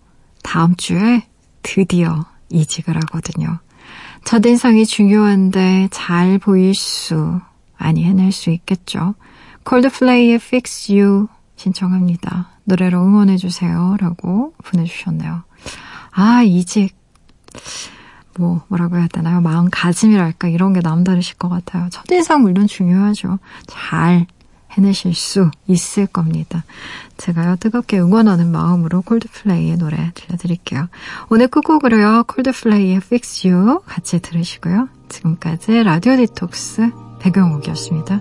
다음 0.43 0.75
주에 0.75 1.27
드디어 1.63 2.27
이직을 2.49 2.95
하거든요. 2.97 3.57
첫인상이 4.23 4.85
중요한데 4.85 5.87
잘 5.89 6.37
보일 6.37 6.75
수, 6.75 7.41
아니 7.75 8.03
해낼 8.03 8.31
수 8.31 8.51
있겠죠. 8.51 9.15
콜드플레이의 9.63 10.35
Fix 10.35 10.91
You 10.91 11.27
신청합니다. 11.55 12.49
노래로 12.65 13.01
응원해주세요. 13.01 13.97
라고 13.99 14.53
보내주셨네요. 14.63 15.41
아, 16.11 16.43
이직. 16.43 16.95
뭐, 18.39 18.61
뭐라고 18.69 18.97
해야 18.97 19.07
되나요? 19.07 19.41
마음가짐이랄까? 19.41 20.47
이런 20.47 20.73
게 20.73 20.79
남다르실 20.81 21.37
것 21.37 21.49
같아요. 21.49 21.89
첫인상 21.91 22.41
물론 22.41 22.67
중요하죠. 22.67 23.37
잘 23.67 24.25
해내실 24.71 25.13
수 25.13 25.49
있을 25.67 26.07
겁니다. 26.07 26.63
제가요, 27.17 27.55
뜨겁게 27.57 27.99
응원하는 27.99 28.51
마음으로 28.51 29.01
콜드플레이의 29.01 29.77
노래 29.77 30.11
들려드릴게요. 30.13 30.87
오늘 31.29 31.47
끝곡으로요, 31.47 32.23
콜드플레이의 32.27 32.97
Fix 32.97 33.47
You 33.47 33.81
같이 33.85 34.21
들으시고요. 34.21 34.87
지금까지 35.09 35.83
라디오 35.83 36.15
디톡스 36.15 36.91
배경옥이었습니다. 37.19 38.19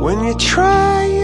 When 0.00 0.18
you 0.18 0.36
try 0.36 1.23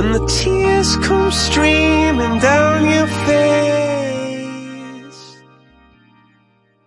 And 0.00 0.14
the 0.14 0.26
tears 0.26 0.96
come 0.96 1.30
streaming 1.30 2.38
down 2.38 2.88
your 2.88 3.06
face 3.06 3.89